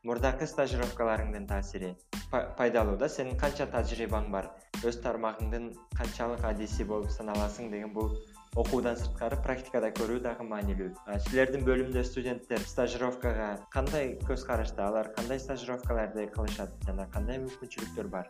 мурдакы 0.06 0.46
стажировкаларыңдын 0.46 1.48
таасири 1.50 1.96
пайдалуу 2.30 2.94
да 3.02 3.08
сенин 3.10 3.38
канча 3.42 3.66
тажрыйбаң 3.74 4.28
бар? 4.34 4.52
Өз 4.86 5.00
тармагыңдын 5.02 5.72
канчалык 5.98 6.44
адиси 6.46 6.86
болуп 6.86 7.10
саналасың 7.10 7.72
деген 7.72 7.94
бул 7.96 8.12
окуудан 8.56 9.00
сырткары 9.00 9.40
практикада 9.42 9.90
көрүү 9.98 10.20
дагы 10.28 10.46
маанилүү. 10.46 10.92
Силердин 11.26 11.66
бөлүмдө 11.66 12.04
студенттер 12.06 12.62
стажировкага 12.70 13.48
кандай 13.74 14.14
көз 14.28 14.46
карашта 14.46 14.86
алар 14.88 15.10
кандай 15.18 15.42
стажировкаларды 15.42 16.28
кылышат 16.36 16.76
жана 16.86 17.08
кандай 17.16 17.42
мүмкүнчүлүктөр 17.48 18.12
бар? 18.14 18.30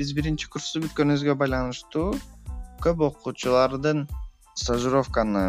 Биз 0.00 0.14
биринчи 0.16 0.48
курсту 0.48 0.80
бүткөнүбүзгө 0.86 1.36
байланыштуу 1.44 2.14
көп 2.80 3.04
окуучулардын 3.10 4.06
стажировканы 4.56 5.44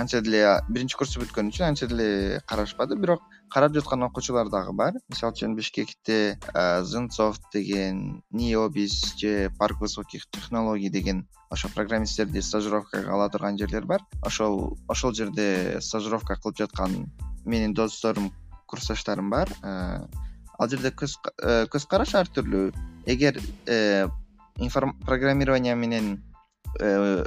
анча 0.00 0.20
деле 0.26 0.58
биринчи 0.68 0.98
курсту 0.98 1.22
бүткөн 1.22 1.54
үчүн 1.54 1.70
анча 1.70 1.86
деле 1.86 2.40
карашпады 2.50 2.98
бирок 2.98 3.22
карап 3.50 3.74
жаткан 3.74 4.02
окуучулар 4.02 4.48
дагы 4.50 4.72
бар. 4.72 4.98
Мисалы 5.08 5.34
үчүн 5.34 5.54
бишкекте 5.56 6.38
зынцов 6.82 7.38
деген 7.52 8.22
ниобис 8.30 9.16
же 9.16 9.50
парк 9.58 9.80
высоких 9.80 10.28
технологий 10.30 10.90
деген 10.90 11.28
ошо 11.50 11.68
программисттерди 11.68 12.42
стажировкага 12.42 13.12
ала 13.12 13.28
турган 13.30 13.58
жерлер 13.58 13.86
бар. 13.86 14.00
Ошол 14.22 14.78
ошол 14.88 15.14
жерде 15.14 15.78
стажировка 15.80 16.36
кылып 16.36 16.58
жаткан 16.58 17.12
менин 17.44 17.74
досторум 17.74 18.32
курсташтарым 18.66 19.30
бар. 19.30 19.50
Ал 19.62 20.68
жерде 20.68 20.90
көз 20.90 21.86
караш 21.88 22.14
ар 22.14 22.28
түрлүү 22.30 22.72
эгер 23.06 23.40
э, 23.66 24.08
программирование 25.04 25.74
менен 25.74 26.22
э, 26.80 27.24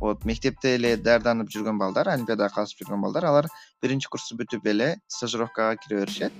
вот 0.00 0.24
мектепте 0.24 0.74
эле 0.76 0.96
даярданып 0.96 1.50
жүргөн 1.52 1.78
балдар 1.78 2.08
олимпиадага 2.14 2.54
катышып 2.54 2.86
жүргөн 2.86 3.04
балдар 3.04 3.28
алар 3.28 3.48
биринчи 3.82 4.08
курсту 4.08 4.36
бүтүп 4.40 4.66
эле 4.72 4.96
стажировкага 5.08 5.76
кире 5.76 6.00
беришет. 6.00 6.32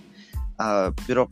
Бирок 1.07 1.31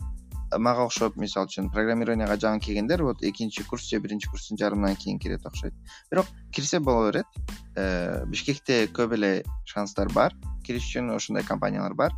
мага 0.57 0.85
окшоп 0.87 1.17
мисалы 1.21 1.49
үчүн 1.51 1.69
программированияга 1.73 2.39
жаңы 2.41 2.61
келгендер 2.65 3.03
вот 3.05 3.23
экинчи 3.23 3.65
курс 3.69 3.89
же 3.89 3.99
биринчи 4.01 4.31
курстун 4.31 4.59
жарымынан 4.59 4.97
кийин 4.97 5.19
кирет 5.19 5.45
окшойт. 5.47 5.75
Бирок 6.11 6.27
кирсе 6.53 6.81
боло 6.81 7.11
берет. 7.11 7.27
Э, 7.77 8.25
бишкекте 8.27 8.87
көп 8.87 9.15
эле 9.15 9.45
шанстар 9.65 10.09
бар. 10.13 10.35
Кириш 10.65 10.89
үчүн 10.89 11.13
ошондой 11.15 11.45
компаниялар 11.45 11.95
бар. 11.95 12.13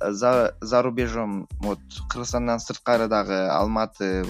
За 0.00 0.82
рубежом 0.82 1.46
вот 1.60 1.80
кыргызстандан 2.08 2.60
сырткары 2.60 3.08
дагы 3.08 3.48
алматы 3.48 4.24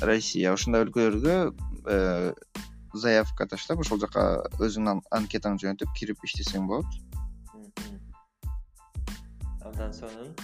россия 0.00 0.52
ошондой 0.52 0.86
өлкөлөргө 0.86 1.52
э, 1.86 2.32
заявка 2.94 3.46
таштап 3.46 3.80
ошол 3.84 4.00
жака 4.02 4.24
өзүңдүн 4.58 5.02
анкетаңды 5.18 5.66
жөнөтүп 5.66 5.94
кирип 5.98 6.24
иштесең 6.24 6.66
болот. 6.70 6.86
Абдан 9.64 9.92
сонун 9.94 10.34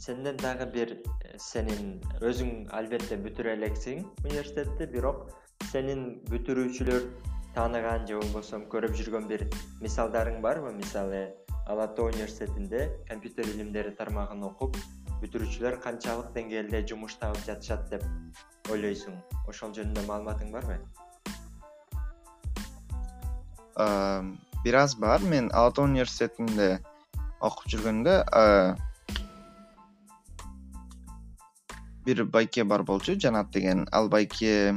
сенден 0.00 0.36
дагы 0.40 0.66
бир 0.74 0.92
э, 0.96 1.36
сенин 1.38 1.98
өзүң 2.24 2.70
албетте 2.74 3.18
бүтүрө 3.20 3.52
элексиң 3.58 4.00
университетти 4.24 4.86
бирок 4.94 5.28
сенин 5.70 6.06
бүтүрүүчүлөр 6.30 7.04
тааныган 7.54 8.06
же 8.08 8.16
болбосо 8.22 8.62
көрүп 8.72 8.96
жүргөн 8.96 9.28
бир 9.28 9.44
мисалдарың 9.84 10.40
барбы? 10.40 10.72
Мисалы 10.72 11.20
ала 11.66 11.86
тоо 11.94 12.08
университетинде 12.08 12.88
компьютер 13.08 13.44
илимдери 13.52 13.92
тармагын 14.00 14.42
окуп 14.48 14.76
бүтүрүүчүлөр 15.20 15.78
канчалык 15.84 16.32
деңгээлде 16.34 16.82
жумуш 16.88 17.14
таап 17.20 17.38
жатышат 17.46 17.90
деп 17.92 18.04
ойлойсуң 18.72 19.16
ошол 19.48 19.72
жөнүндө 19.76 20.04
маалыматың 20.08 20.52
барбы? 20.54 20.78
Бир 24.64 24.74
аз 24.76 24.94
бар. 24.96 25.20
Мен 25.24 25.50
ала 25.52 25.72
тоо 25.72 25.84
университетинде 25.88 26.80
окуп 27.40 27.66
жүргөндө 27.72 28.14
бир 32.04 32.24
байке 32.24 32.64
бар 32.64 32.82
болчу 32.82 33.16
жанат 33.20 33.50
деген. 33.52 33.86
Ал 33.92 34.08
байке 34.08 34.74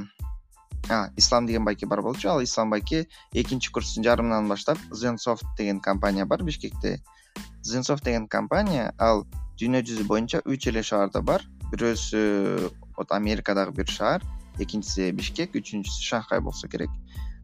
ислам 1.17 1.45
деген 1.47 1.65
байке 1.65 1.86
бар 1.86 2.01
болчу. 2.01 2.29
Ал 2.29 2.43
ислам 2.43 2.69
байке 2.69 3.08
экинчи 3.34 3.71
курстун 3.71 4.03
жарымынан 4.03 4.47
баштап 4.47 4.77
зенсофт 4.91 5.45
деген 5.58 5.79
компания 5.79 6.25
бар 6.25 6.43
бишкекте. 6.43 7.01
Зенсофт 7.63 8.03
деген 8.03 8.27
компания 8.27 8.93
ал 8.97 9.25
дүйнө 9.59 9.83
жүзү 9.85 10.05
боюнча 10.09 10.41
үч 10.45 10.67
эле 10.71 10.83
шаарда 10.83 11.21
бар. 11.21 11.43
Бирөөсү 11.71 12.21
вот 12.97 13.11
америкадагы 13.11 13.73
бир 13.77 13.89
шаар 13.89 14.23
экинчиси 14.61 15.11
бишкек 15.15 15.55
үчүнчүсү 15.57 16.07
шанхай 16.09 16.41
болсо 16.41 16.67
керек. 16.69 16.91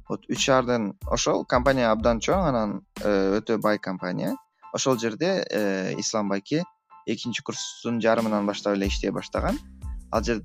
Вот 0.09 0.25
үч 0.29 0.45
шаардын 0.45 0.93
ошол 1.05 1.45
компания 1.45 1.89
абдан 1.89 2.21
чоң 2.21 2.47
анан 2.49 2.75
э, 3.03 3.39
өтө 3.39 3.59
бай 3.61 3.77
компания. 3.77 4.35
Ошол 4.73 4.97
жерде 4.97 5.45
э, 5.49 5.93
ислам 5.97 6.29
байке 6.29 6.63
экинчи 7.05 7.43
курстун 7.43 8.01
жарымынан 8.01 8.45
баштап 8.45 8.77
эле 8.77 8.87
иштей 8.87 9.11
баштаган. 9.11 9.57
Ал 10.11 10.23
жер 10.23 10.41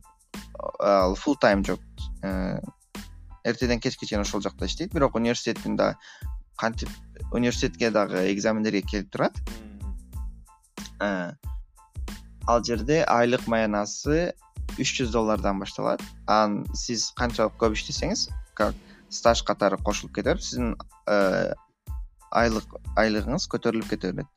ал 0.81 1.15
фул 1.15 1.37
тайм 1.41 1.65
жок 1.65 1.81
эртеден 3.45 3.81
кечке 3.81 4.07
чейин 4.07 4.23
ошол 4.23 4.41
жакта 4.41 4.67
иштейт. 4.67 4.93
Бирок 4.93 5.17
университеттин 5.17 5.77
дагы 5.77 5.97
кантип 6.57 6.89
университетке 7.33 7.91
дагы 7.91 8.33
экзамендерге 8.33 8.83
келип 8.83 9.11
турат 9.11 9.37
ал 12.49 12.65
жерде 12.65 13.03
айлык 13.09 13.47
маянасы 13.47 14.35
үч 14.79 14.91
жүз 14.99 15.13
доллардан 15.13 15.61
башталат. 15.61 16.03
Анан 16.27 16.65
сиз 16.75 17.11
канчалык 17.19 17.57
көп 17.61 17.77
иштесеңиз 17.79 18.29
как 18.55 18.75
стаж 19.11 19.43
катары 19.43 19.79
кошулуп 19.79 20.15
кете 20.15 20.33
берип 20.33 20.43
сиздин 20.43 20.77
э, 21.07 21.53
айлык 22.33 22.79
айлыгыңыз 22.97 23.49
көтөрүлүп 23.53 23.91
кете 23.91 24.13
берет 24.13 24.31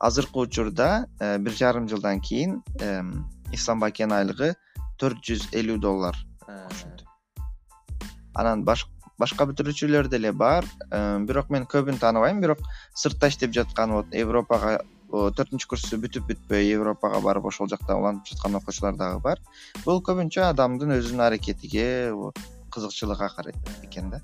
азыркы 0.00 0.46
учурда 0.46 1.06
э, 1.20 1.38
бир 1.38 1.52
жарым 1.52 1.88
жылдан 1.88 2.20
кийин 2.20 2.62
ислам 3.52 3.80
байкенин 3.80 4.16
айлыгы 4.16 4.54
төрт 5.00 5.22
жүз 5.24 5.50
элүү 5.56 5.78
доллар. 5.80 6.16
Окшойт 6.46 7.04
анан 8.34 8.64
башка 8.64 9.46
бүтүрүүчүлөр 9.48 10.08
деле 10.08 10.32
бар. 10.32 10.66
Бирок 11.26 11.50
мен 11.50 11.66
көбүн 11.68 11.98
тааныбайм 12.00 12.40
бирок 12.40 12.62
сыртта 12.94 13.28
иштеп 13.28 13.52
жаткан 13.56 13.92
вот 13.96 14.14
европага 14.16 14.78
төртүнчү 15.10 15.68
курсту 15.70 15.98
бүтүп 15.98 16.28
бүтпөй 16.30 16.70
европага 16.70 17.20
барып 17.24 17.48
ошол 17.50 17.68
жакта 17.70 17.96
улантып 17.98 18.32
жаткан 18.32 18.58
окуучулар 18.60 18.96
дагы 18.98 19.20
бар. 19.24 19.40
Бул 19.84 19.98
көбүнчө 20.06 20.44
адамдын 20.46 20.94
өзүнүн 20.98 21.24
аракетиге 21.26 21.86
кызыкчылыгга 22.70 23.28
карайт 23.34 23.72
экен 23.82 24.10
да. 24.10 24.20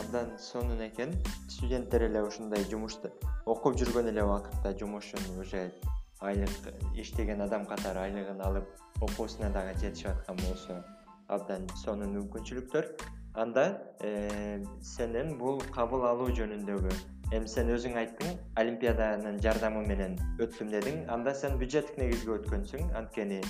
Абдан 0.00 0.32
сонун 0.38 0.80
экен. 0.86 1.12
Студенттер 1.48 2.06
эле 2.08 2.22
ушундай 2.24 2.64
жумушту 2.70 3.12
окуп 3.44 3.76
жүргөн 3.76 4.08
эле 4.12 4.24
убакытта 4.24 4.72
жумушун 4.78 5.20
уже 5.40 5.72
айлык 6.20 6.72
иштеген 6.96 7.42
адам 7.44 7.66
катары 7.66 8.06
айлыгын 8.06 8.40
алып 8.40 9.02
окуусуна 9.02 9.50
дагы 9.52 9.76
жетишип 9.78 10.08
аткан 10.14 10.40
болсо 10.46 10.80
абдан 11.28 11.68
сонун 11.84 12.16
мүмкүнчүлүктөр. 12.16 12.92
Анда 13.38 13.82
э, 14.00 14.64
сенин 14.82 15.36
бул 15.38 15.60
кабыл 15.74 16.06
алуу 16.08 16.32
жөнүндөгү 16.34 16.94
эми 17.36 17.48
сен 17.50 17.68
өзүң 17.74 17.96
айттың 18.00 18.36
олимпиаданын 18.60 19.38
жардамы 19.44 19.82
менен 19.86 20.16
өттүм 20.40 20.70
деди 20.72 20.94
анда 21.12 21.34
сен 21.36 21.58
бюджеттик 21.60 21.98
негизге 22.00 22.38
өткөнсүң. 22.38 22.92
Анткени 22.96 23.40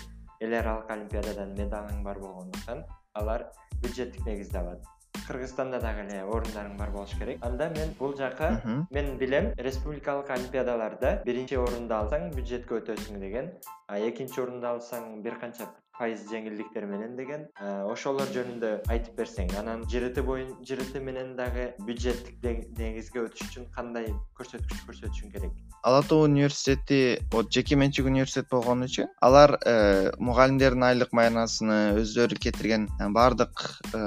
эл 0.42 0.54
аралык 0.60 0.90
олимпиададан 0.90 1.54
медалың 1.58 2.02
бар 2.02 2.18
болгондуктан 2.18 2.84
алар 3.14 3.46
бюджеттик 3.82 4.26
негизде 4.26 4.58
алат. 4.58 4.82
Кыргызстанда 5.28 5.78
дагы 5.82 6.06
эле 6.06 6.22
орундарың 6.24 6.76
бар 6.78 6.90
болуш 6.90 7.14
керек. 7.18 7.42
Анда 7.44 7.68
мен 7.76 7.94
бул 7.98 8.16
жака 8.16 8.50
мен 8.90 9.16
билем 9.18 9.52
республикалык 9.58 10.30
олимпиадаларда 10.30 11.22
биринчи 11.26 11.58
орунду 11.58 11.94
алсаң 11.94 12.30
бюджетке 12.34 12.80
өтөсүң 12.80 13.20
деген. 13.20 13.52
А 13.86 13.98
экинчи 13.98 14.40
орунду 14.40 14.66
алсаң 14.72 15.20
бир 15.22 15.38
канча 15.38 15.68
пайыз 15.98 16.24
жеңилдиктер 16.30 16.86
менен 16.86 17.16
деген. 17.18 17.46
Ошолор 17.90 18.28
жөнүндө 18.34 18.70
айтып 18.92 19.18
берсең 19.18 19.50
анан 19.58 19.82
жрт 19.90 20.20
боюн 20.24 20.52
жрт 20.66 20.98
менен 21.02 21.34
дагы 21.38 21.72
бюджеттик 21.86 22.38
негизге 22.78 23.24
өтүш 23.26 23.48
үчүн 23.48 23.66
кандай 23.74 24.12
көрсөткүч 24.38 24.84
көрсөтүшүң 24.88 25.32
керек? 25.34 25.56
Ала 25.82 26.02
тоо 26.02 26.24
университети 26.28 27.18
вот 27.32 27.50
жеке 27.52 27.76
менчик 27.76 28.06
университет 28.06 28.48
болгон 28.50 28.86
үчүн 28.86 29.10
алар 29.20 29.56
э, 29.66 30.12
мугалимдердин 30.18 30.86
айлык 30.90 31.12
маянасыны 31.12 31.80
өздөрү 32.02 32.38
кетирген 32.46 32.88
э, 32.98 33.08
баардык 33.14 33.64
э, 33.92 33.98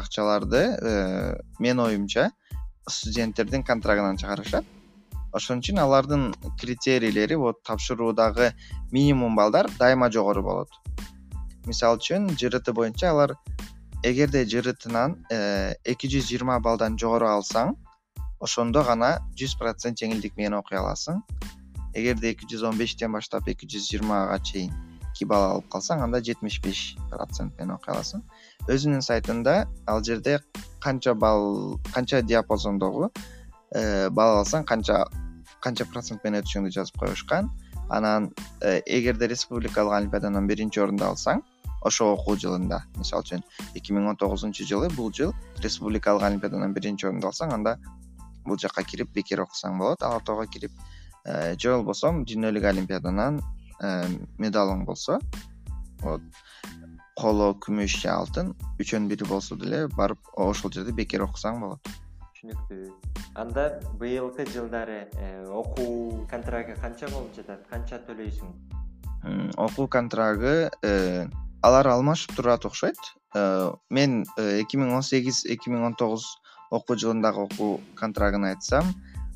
акчаларды 0.00 0.64
менин 1.58 1.84
оюмча 1.86 2.30
студенттердин 2.88 3.64
контрагынан 3.64 4.18
чыгарышат 4.18 4.66
ошон 5.32 5.62
үчүн 5.62 5.82
алардын 5.82 6.30
критерийлери 6.60 7.36
вот 7.36 7.62
тапшыруудагы 7.62 8.52
минимум 8.90 9.36
балдар 9.36 9.68
дайыма 9.78 10.10
жогору 10.10 10.42
болот 10.42 10.70
мисалы 11.68 12.00
үчүн 12.00 12.30
жрт 12.40 12.72
боюнча 12.74 13.12
алар 13.12 13.36
эгерде 14.02 14.44
жртынан 14.46 15.16
э, 15.30 15.74
эки 15.84 16.06
жүз 16.10 16.28
жыйырма 16.30 16.60
баллдан 16.62 16.98
жогору 16.98 17.26
алсаң 17.26 17.74
ошондо 18.40 18.84
гана 18.86 19.18
жүз 19.38 19.56
процент 19.58 19.98
жеңилдик 19.98 20.36
менен 20.38 20.58
окуй 20.60 20.78
аласың. 20.78 21.22
Эгерде 21.94 22.30
эки 22.30 22.46
жүз 22.46 22.68
он 22.68 22.78
бештен 22.78 23.12
баштап 23.12 23.48
эки 23.50 23.66
жүз 23.66 23.88
жыйырмага 23.90 24.38
чейин 24.44 24.70
эки 25.10 25.26
балл 25.26 25.56
алып 25.56 25.66
калсаң 25.72 26.04
анда 26.04 26.22
жетимиш 26.22 26.60
беш 26.62 26.82
процент 27.10 27.58
менен 27.58 27.74
окуй 27.74 27.94
аласың. 27.94 28.22
Өзүнүн 28.70 29.02
сайтында 29.02 29.66
ал 29.86 30.04
жерде 30.06 30.38
канча 30.80 31.14
балл 31.14 31.80
канча 31.90 32.22
диапазондогу 32.22 33.10
э, 33.74 34.10
балл 34.10 34.44
алсаң 34.44 34.64
канча 34.64 35.06
канча 35.60 35.88
процент 35.90 36.22
менен 36.22 36.44
өтүшүңдү 36.44 36.70
жазып 36.70 37.02
коюшкан. 37.02 37.50
Анан 37.90 38.30
э, 38.62 38.80
эгерде 38.86 39.26
республикалык 39.26 39.98
олимпиададан 39.98 40.46
биринчи 40.46 40.78
орунду 40.78 41.08
алсаң 41.08 41.42
ошол 41.82 42.14
окуу 42.16 42.36
жылында. 42.36 42.82
Мисалы 42.96 43.24
үчүн 43.26 43.44
эки 43.78 43.94
миң 43.94 44.08
он 44.12 44.16
тогузунчу 44.16 44.66
жылы 44.66 44.90
бул 44.96 45.12
жыл 45.12 45.34
республикалык 45.62 46.22
олимпиададан 46.22 46.74
биринчи 46.74 47.06
орунду 47.06 47.28
алсаң 47.30 47.54
анда 47.54 47.78
бул 48.46 48.58
жака 48.58 48.82
кирип 48.82 49.12
бекер 49.14 49.42
окусаң 49.44 49.78
болот. 49.78 50.02
Ала 50.02 50.20
тоого 50.20 50.46
кирип 50.46 50.72
э, 51.24 51.56
же 51.56 51.76
болбосо 51.76 52.12
дүйнөлүк 52.24 52.66
олимпиададан 52.72 53.40
э, 53.82 54.08
медалың 54.38 54.84
болсо 54.86 55.18
вот 56.02 56.22
коло 57.18 57.52
күмүш 57.64 58.00
же 58.02 58.10
алтын 58.12 58.52
үчөөнүн 58.78 59.08
бири 59.10 59.26
болсо 59.28 59.56
деле 59.58 59.86
барып 59.96 60.18
ошол 60.36 60.72
жерде 60.72 60.94
бекер 60.94 61.24
окусаң 61.26 61.60
болот. 61.64 61.90
Түшүнүктүү. 62.38 62.92
Анда 63.38 63.64
быйылкы 63.98 64.46
жылдары 64.52 65.08
э, 65.18 65.46
окуу 65.50 66.26
контрагы 66.30 66.76
канча 66.78 67.10
болуп 67.10 67.34
жатат? 67.36 67.66
Канча 67.70 67.98
төлөйсүң? 68.06 68.54
Окуу 69.58 69.88
контрагы 69.90 70.70
алар 71.68 71.88
алмашып 71.92 72.34
турат 72.36 72.64
окшойт. 72.64 72.98
Э, 73.36 73.72
мен 73.90 74.24
э, 74.38 74.60
эки 74.62 74.78
миң 74.80 74.94
он 74.96 75.02
сегиз 75.04 75.44
эки 75.44 75.68
миң 75.68 75.84
он 75.90 75.96
тогуз 76.00 76.24
окуу 76.72 76.96
жылындагы 76.96 77.44
окуу 77.44 77.80
контрагын 77.98 78.46
айтсам 78.48 78.88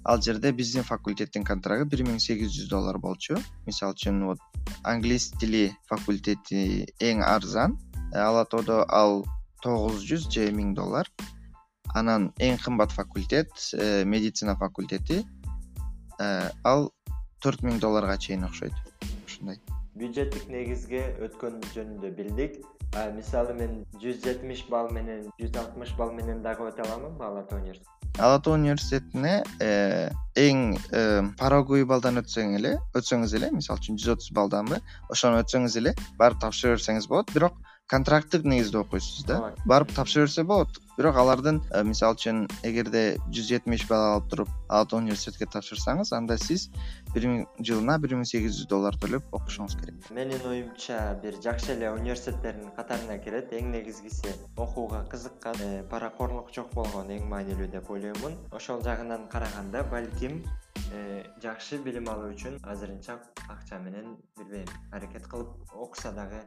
ал 0.05 0.21
жерде 0.23 0.53
биздин 0.53 0.83
факультеттин 0.83 1.45
контрагы 1.45 1.85
бир 1.85 2.05
миң 2.07 2.19
сегиз 2.25 2.55
жүз 2.57 2.71
доллар 2.71 2.99
болчу. 2.99 3.37
Мисалы 3.67 3.97
үчүн 3.97 4.25
вот 4.31 4.41
англис 4.83 5.29
тили 5.41 5.77
факультети 5.91 6.89
эң 7.01 7.21
арзан. 7.27 7.77
Э, 8.15 8.25
ала 8.25 8.47
тоодо 8.47 8.81
ал 8.89 9.27
тогуз 9.63 10.01
жүз 10.09 10.31
же 10.33 10.49
миң 10.57 10.73
доллар. 10.79 11.11
Анан 11.95 12.31
эң 12.41 12.57
кымбат 12.65 12.93
факультет 12.93 13.53
медицина 14.07 14.57
факультети. 14.57 15.21
Ал 16.65 16.89
төрт 17.45 17.61
миң 17.67 17.83
долларга 17.83 18.17
чейин 18.17 18.49
окшойт. 18.49 18.73
Ушундай 19.27 19.61
бюджеттик 19.99 20.49
негизге 20.49 21.03
өткөн 21.23 21.61
жөнүндө 21.75 22.13
билдик. 22.17 22.61
Мисалы 23.17 23.55
мен 23.57 23.83
жүз 24.03 24.21
жетимиш 24.25 24.67
балл 24.69 24.91
менен 24.93 25.25
жүз 25.41 25.57
алтымыш 25.57 25.95
балл 25.97 26.13
менен 26.13 26.43
дагы 26.45 26.67
өтө 26.69 26.85
аламынбы 26.85 27.25
ала 27.25 27.45
тоо 27.49 27.59
университетине? 27.59 27.99
Ала 28.19 28.41
тоо 28.45 28.55
университетине 28.59 29.35
э, 29.61 30.11
эң 30.37 30.77
э, 30.93 31.23
пороговый 31.41 31.87
баллдан 31.89 32.21
өтсөң 32.21 32.59
эле 32.59 32.75
өтсөңүз 32.99 33.33
эле 33.39 33.49
мисалы 33.55 33.81
үчүн 33.81 33.97
жүз 33.97 34.13
отуз 34.17 34.33
баллданбы 34.37 34.83
ошону 35.09 35.41
өтсөңүз 35.41 35.79
эле 35.81 35.95
барып 36.21 36.43
тапшыра 36.45 36.77
берсеңиз 36.77 37.09
болот. 37.09 37.33
Бирок 37.33 37.57
контракттык 37.87 38.45
негизде 38.45 38.79
окуйсуз 38.79 39.25
да? 39.27 39.55
Барып 39.67 39.93
тапшыра 39.93 40.25
берсе 40.25 40.45
болот. 40.45 40.81
Бирок 40.97 41.17
алардын 41.17 41.61
э, 41.73 41.83
мисалы 41.85 42.17
үчүн 42.17 42.47
эгерде 42.69 43.03
жүз 43.33 43.49
жетимиш 43.49 43.87
балл 43.89 44.05
алып 44.15 44.29
туруп 44.31 44.51
ала 44.69 44.87
тоо 44.89 45.01
университетке 45.01 45.49
тапшырсаңыз 45.53 46.13
анда 46.17 46.37
сиз 46.41 46.69
бир 47.15 47.27
миң 47.29 47.47
жылына 47.61 47.97
бир 48.03 48.15
миң 48.17 48.29
сегиз 48.29 48.59
жүз 48.59 48.69
доллар 48.69 48.97
төлөп 49.01 49.33
окушуңуз 49.39 49.77
керек. 49.81 50.09
Менин 50.13 50.45
оюмча 50.49 50.99
бир 51.23 51.39
жакшы 51.45 51.73
эле 51.77 51.91
университеттердин 51.93 52.73
катарына 52.77 53.19
кирет. 53.25 53.53
Эң 53.57 53.73
негизгиси 53.73 54.35
окууга 54.57 55.05
кызыккан 55.13 55.61
э, 55.61 55.83
паракорлук 55.91 56.53
жок 56.55 56.73
болгон 56.77 57.13
эң 57.13 57.29
маанилүү 57.33 57.71
деп 57.73 57.91
ойлоймун. 57.91 58.37
Ошол 58.53 58.85
жагынан 58.85 59.29
караганда 59.33 59.85
балким 59.93 60.43
э, 60.93 61.25
жакшы 61.43 61.81
билим 61.85 62.09
алуу 62.13 62.33
үчүн 62.37 62.61
азырынча 62.63 63.19
акча 63.49 63.81
менен 63.81 64.17
билбейм 64.37 64.69
аракет 64.93 65.29
кылып 65.29 65.73
окуса 65.73 66.13
дагы 66.13 66.45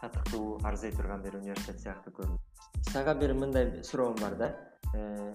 татыктуу 0.00 0.58
арзый 0.64 0.92
турган 0.92 1.22
бир 1.22 1.36
университет 1.36 1.80
сыяктуу 1.80 2.12
көрүнөт. 2.18 2.66
Сага 2.90 3.14
бир 3.14 3.34
мындай 3.34 3.82
суроом 3.84 4.16
бар 4.20 4.36
да. 4.36 4.54
Э, 4.94 5.32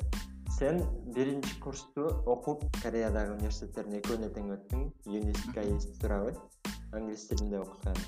сен 0.58 0.82
биринчи 1.16 1.60
курсту 1.60 2.08
окуп 2.26 2.64
кореядагы 2.82 3.36
университеттердин 3.36 4.00
экөөнүнө 4.00 4.30
тең 4.36 4.54
өттүң 4.56 4.86
юнис 5.12 5.90
туурабы 6.00 6.36
англис 6.94 7.28
тилинде 7.28 7.60
окуткан 7.60 8.00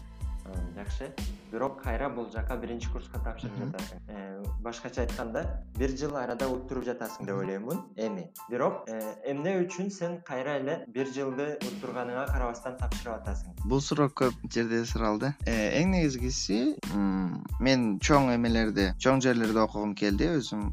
жакшы. 0.76 1.12
Бирок 1.52 1.82
кайра 1.82 2.10
бул 2.10 2.30
жака 2.32 2.58
биринчи 2.58 2.90
курска 2.92 3.20
тапшырып 3.24 3.56
жатасың. 3.62 4.02
Э, 4.10 4.44
башкача 4.64 5.02
айтканда 5.02 5.44
бир 5.78 5.94
жыл 5.98 6.18
арада 6.20 6.50
уттуруп 6.52 6.86
жатасың 6.86 7.26
деп 7.26 7.40
ойлоймун 7.40 7.80
эми. 7.96 8.28
Бирок 8.50 8.84
э, 8.88 9.00
эмне 9.32 9.56
үчүн 9.64 9.90
сен 9.92 10.20
кайра 10.28 10.58
эле 10.60 10.84
бир 10.88 11.08
жылды 11.08 11.58
уттурганыңа 11.70 12.28
карабастан 12.34 12.78
тапшырып 12.82 13.22
атасың? 13.22 13.56
Бул 13.66 13.82
суроо 13.82 14.10
көп 14.10 14.36
жерде 14.52 14.84
суралды 14.86 15.34
э, 15.46 15.82
эң 15.82 15.96
негизгиси 15.96 16.76
мен 17.64 17.88
чоң 18.04 18.34
эмелерде 18.36 18.94
чоң 19.00 19.24
жерлерде 19.24 19.64
окугум 19.64 19.96
келди. 19.96 20.34
Өзүм 20.42 20.70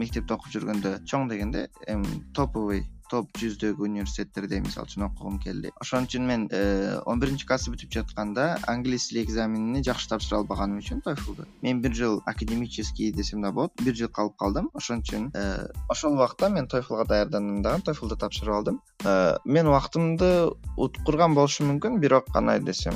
мектепте 0.00 0.34
окуп 0.34 0.52
жүргөндө 0.56 0.98
чоң 1.04 1.28
дегенде 1.28 1.68
эми 1.86 2.22
топовый 2.34 2.86
топ 3.10 3.30
жүздөгү 3.40 3.86
университеттерде 3.86 4.60
мисалы 4.64 4.88
үчүн 4.88 5.06
окугум 5.08 5.38
келди. 5.42 5.72
Ошон 5.82 6.06
үчүн 6.08 6.26
мен 6.26 6.46
э, 6.50 6.98
он 7.06 7.20
биринчи 7.20 7.46
классты 7.46 7.72
бүтүп 7.74 7.92
жатканда 7.98 8.46
англис 8.66 9.08
тили 9.10 9.22
экзаменине 9.24 9.82
жакшы 9.86 10.08
тапшыра 10.10 10.40
албаганым 10.40 10.80
үчүн 10.82 11.02
мен 11.62 11.82
бир 11.82 11.94
жыл 11.94 12.22
академический 12.26 13.12
десем 13.12 13.42
да 13.42 13.52
болот 13.52 13.72
бир 13.82 13.94
жыл 13.94 14.08
калып 14.08 14.36
калдым. 14.36 14.70
Ошон 14.74 15.04
үчүн 15.04 15.30
э, 15.34 15.68
ошол 15.88 16.14
убакта 16.14 16.48
мен 16.48 16.68
тойфулга 16.68 17.04
даярдандым 17.04 17.62
дагы 17.62 17.82
тойфулду 17.90 18.16
тапшырып 18.16 18.54
алдым. 18.54 18.80
Э, 19.04 19.38
мен 19.44 19.68
убактымды 19.68 20.50
уткурган 20.76 21.34
болушум 21.34 21.70
мүмкүн 21.72 22.00
бирок 22.00 22.32
кандай 22.32 22.60
десем 22.60 22.94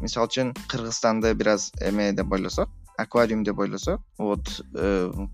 мисалы 0.00 0.28
үчүн 0.28 0.54
кыргызстанды 0.68 1.34
бир 1.34 1.54
аз 1.56 1.72
эме 1.80 2.12
деп 2.12 2.32
ойлосок 2.32 2.68
аквариум 3.00 3.44
деп 3.44 3.58
ойлосок 3.58 4.00
вот 4.18 4.60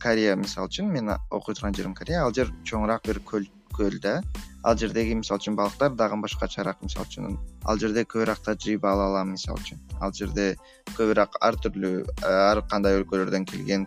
корея 0.01 0.37
мисалы 0.37 0.71
үчүн 0.71 0.91
мен 0.93 1.13
окуй 1.31 1.55
турган 1.55 1.75
жерим 1.75 1.95
корея 1.95 2.25
ал 2.25 2.35
жер 2.35 2.53
чоңураак 2.65 3.07
бир 3.09 3.21
көл 3.21 3.49
көл 3.77 3.99
да. 4.03 4.21
Ал 4.67 4.79
жердеги 4.79 5.15
мисалы 5.15 5.41
үчүн 5.43 5.57
балыктар 5.59 5.93
дагы 5.95 6.19
башкачараак 6.23 6.81
мисалы 6.83 7.07
үчүн 7.07 7.37
ал 7.65 7.79
жерде 7.79 8.03
көбүрөөк 8.05 8.43
тажрыйба 8.47 8.93
ала 8.93 9.11
алам 9.11 9.35
мисалы 9.37 9.61
үчүн. 9.63 9.83
Ал 10.01 10.15
жерде 10.17 10.57
көбүрөөк 10.97 11.39
ар 11.41 11.61
түрдүү 11.63 11.93
э, 12.03 12.33
ар 12.33 12.63
кандай 12.71 12.99
өлкөлөрдөн 13.01 13.47
келген 13.47 13.87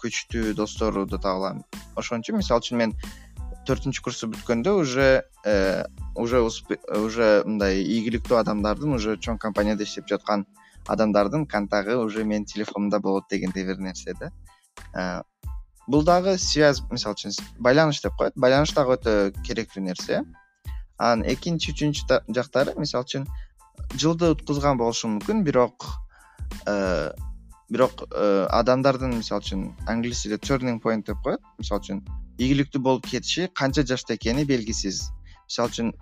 күчтүү 0.00 0.54
досторду 0.56 1.18
таба 1.18 1.34
алам. 1.36 1.64
Ошон 1.96 2.22
үчүн 2.22 2.40
мисалы 2.40 2.64
үчүн 2.64 2.80
мен 2.84 2.94
төртүнчү 3.68 4.02
курсту 4.04 4.30
бүткөндө 4.32 4.72
уже 4.80 5.08
э, 5.44 5.84
уже 6.16 6.40
уже 6.40 7.28
мындай 7.44 7.82
ийгиликтүү 7.82 8.38
адамдардын 8.40 8.96
уже 8.96 9.16
чоң 9.20 9.38
компанияда 9.38 9.84
иштеп 9.84 10.08
жаткан 10.08 10.46
адамдардын 10.88 11.46
контагы 11.46 11.96
уже 11.96 12.24
менин 12.24 12.46
телефонумда 12.46 13.00
болот 13.00 13.28
дегендей 13.30 13.66
бир 13.66 13.78
нерсе 13.78 14.14
да. 14.20 14.32
Э, 14.94 15.22
бул 15.90 16.04
дагы 16.06 16.36
связь 16.38 16.80
мисалы 16.90 17.16
үчүн 17.18 17.34
байланыш 17.58 18.00
деп 18.04 18.14
коет. 18.18 18.36
Байланыш 18.38 18.72
дагы 18.76 18.94
өтө 18.94 19.14
керектүү 19.46 19.82
нерсе. 19.88 20.20
Анан 20.98 21.24
экинчи 21.26 21.72
үчүнчү 21.74 22.20
жактары 22.36 22.76
мисалы 22.78 23.08
үчүн 23.08 23.26
жылды 23.98 24.30
уткузган 24.36 24.78
болушум 24.78 25.16
мүмкүн 25.16 25.42
бирок 25.42 25.88
э, 26.70 27.10
бирок 27.74 28.04
э, 28.06 28.46
адамдардын 28.60 29.16
мисалы 29.18 29.42
үчүн 29.42 29.66
англис 29.90 30.22
тилде 30.22 30.38
turning 30.38 30.80
point 30.80 31.06
деп 31.06 31.18
коет. 31.26 31.42
Мисалы 31.58 31.82
үчүн 31.82 32.04
ийгиликтүү 32.38 32.82
болуп 32.86 33.10
кетиши 33.10 33.50
канча 33.50 33.82
жашта 33.82 34.14
экени 34.14 34.46
белгисиз. 34.46 35.08
Мисалы 35.48 35.74
үчүн 35.74 35.94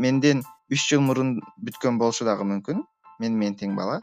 менден 0.00 0.44
үч 0.72 0.88
жыл 0.88 1.04
мурун 1.04 1.40
бүткөн 1.60 2.00
болушу 2.00 2.24
дагы 2.24 2.48
мүмкүн. 2.48 2.84
Менин 3.20 3.40
менен 3.40 3.60
тең 3.60 3.76
бала. 3.76 4.00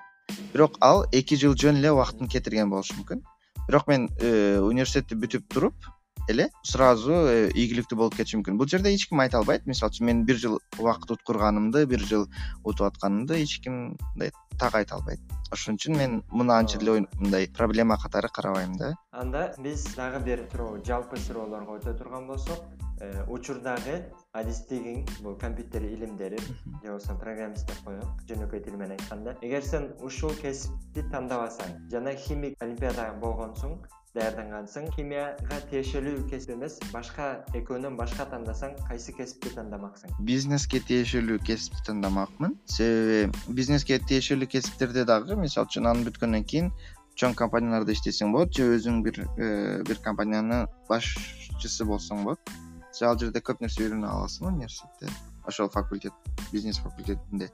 Бирок 0.54 0.78
ал 0.82 1.08
эки 1.12 1.36
жыл 1.40 1.58
жөн 1.58 1.82
эле 1.82 1.92
убактын 1.92 2.30
кетирген 2.30 2.70
болушу 2.70 3.02
мүмкүн 3.02 3.26
бирок 3.68 3.88
мен 3.88 4.10
э, 4.20 4.60
университетти 4.60 5.16
бүтүп 5.20 5.48
туруп 5.54 5.92
эле 6.30 6.48
сразу 6.64 7.14
э, 7.28 7.50
ийгиликтүү 7.52 7.98
болуп 8.00 8.16
кетиши 8.16 8.40
мүмкүн. 8.40 8.58
Бул 8.60 8.70
жерде 8.70 8.94
эч 8.94 9.08
ким 9.10 9.20
айта 9.24 9.40
албайт. 9.42 9.66
Мисалы 9.68 9.92
үчүн 9.92 10.08
мен 10.08 10.24
бир 10.28 10.40
жыл 10.40 10.60
убакыт 10.80 11.12
уткурганымды 11.18 11.86
бир 11.90 12.04
жыл 12.08 12.28
утуп 12.64 12.88
атканымды 12.88 13.42
эч 13.44 13.60
ким 13.64 13.98
мындай 14.14 14.32
так 14.60 14.76
айта 14.80 14.96
албайт. 14.96 15.20
Ошон 15.52 15.76
үчүн 15.76 15.98
мен 15.98 16.22
муну 16.32 16.54
анча 16.56 16.80
деле 16.80 17.06
мындай 17.20 17.50
проблема 17.52 17.98
катары 17.98 18.30
карабайм 18.30 18.78
да. 18.78 18.94
Анда 19.12 19.54
биз 19.60 19.86
дагы 19.96 20.24
бир 20.24 20.48
суроо 20.52 20.80
жалпы 20.86 21.20
суроолорго 21.20 21.80
өтө 21.80 21.98
турган 21.98 22.28
болсок 22.28 22.64
э, 23.02 23.26
учурдагы 23.28 24.04
адистигиң 24.34 25.04
бул 25.22 25.36
компьютер 25.38 25.84
илимдери 25.86 26.40
же 26.42 26.56
болбосо 26.84 27.16
программист 27.22 27.68
деп 27.70 27.82
коелук 27.86 28.24
жөнөкөй 28.30 28.64
тил 28.66 28.78
менен 28.78 28.98
айтканда. 28.98 29.36
Эгер 29.42 29.66
сен 29.66 29.92
ушул 30.02 30.34
кесипти 30.42 31.04
тандабасаң 31.14 31.76
жана 31.92 32.16
химик 32.18 32.58
олимпиадага 32.66 33.20
болгонсуң 33.22 33.78
даярдангансың 34.14 34.90
химияга 34.94 35.60
тиешелүү 35.70 36.26
кесип 36.30 36.56
эмес 36.56 36.80
башка 36.92 37.30
экөөнөн 37.58 37.96
башка 37.98 38.26
тандасаң 38.30 38.76
кайсы 38.88 39.14
кесипти 39.18 39.54
тандамаксың 39.56 40.14
бизнеске 40.28 40.82
тиешелүү 40.90 41.40
кесипти 41.48 41.86
тандамакмын 41.88 42.54
себеби 42.70 43.56
бизнеске 43.62 43.98
тиешелүү 44.12 44.52
кесиптерде 44.54 45.06
дагы 45.10 45.38
мисалы 45.38 45.70
үчүн 45.70 45.90
аны 45.94 46.06
бүткөндөн 46.10 46.46
кийин 46.46 46.70
чоң 47.18 47.34
компанияларда 47.38 47.94
иштесең 47.98 48.34
болот 48.34 48.54
же 48.54 48.70
өзүң 48.76 49.02
бир 49.06 49.24
э, 49.26 49.82
бир 49.88 50.02
компаниянын 50.06 50.70
башчысы 50.90 51.90
болсоң 51.90 52.24
болот 52.28 52.54
ал 53.02 53.18
жерде 53.18 53.42
көп 53.42 53.64
нерсе 53.64 53.88
үйрөнө 53.88 54.10
аласың 54.10 54.52
университетте. 54.52 55.10
Ошол 55.48 55.70
факультет 55.70 56.14
бизнес 56.52 56.78
факультетинде 56.78 57.50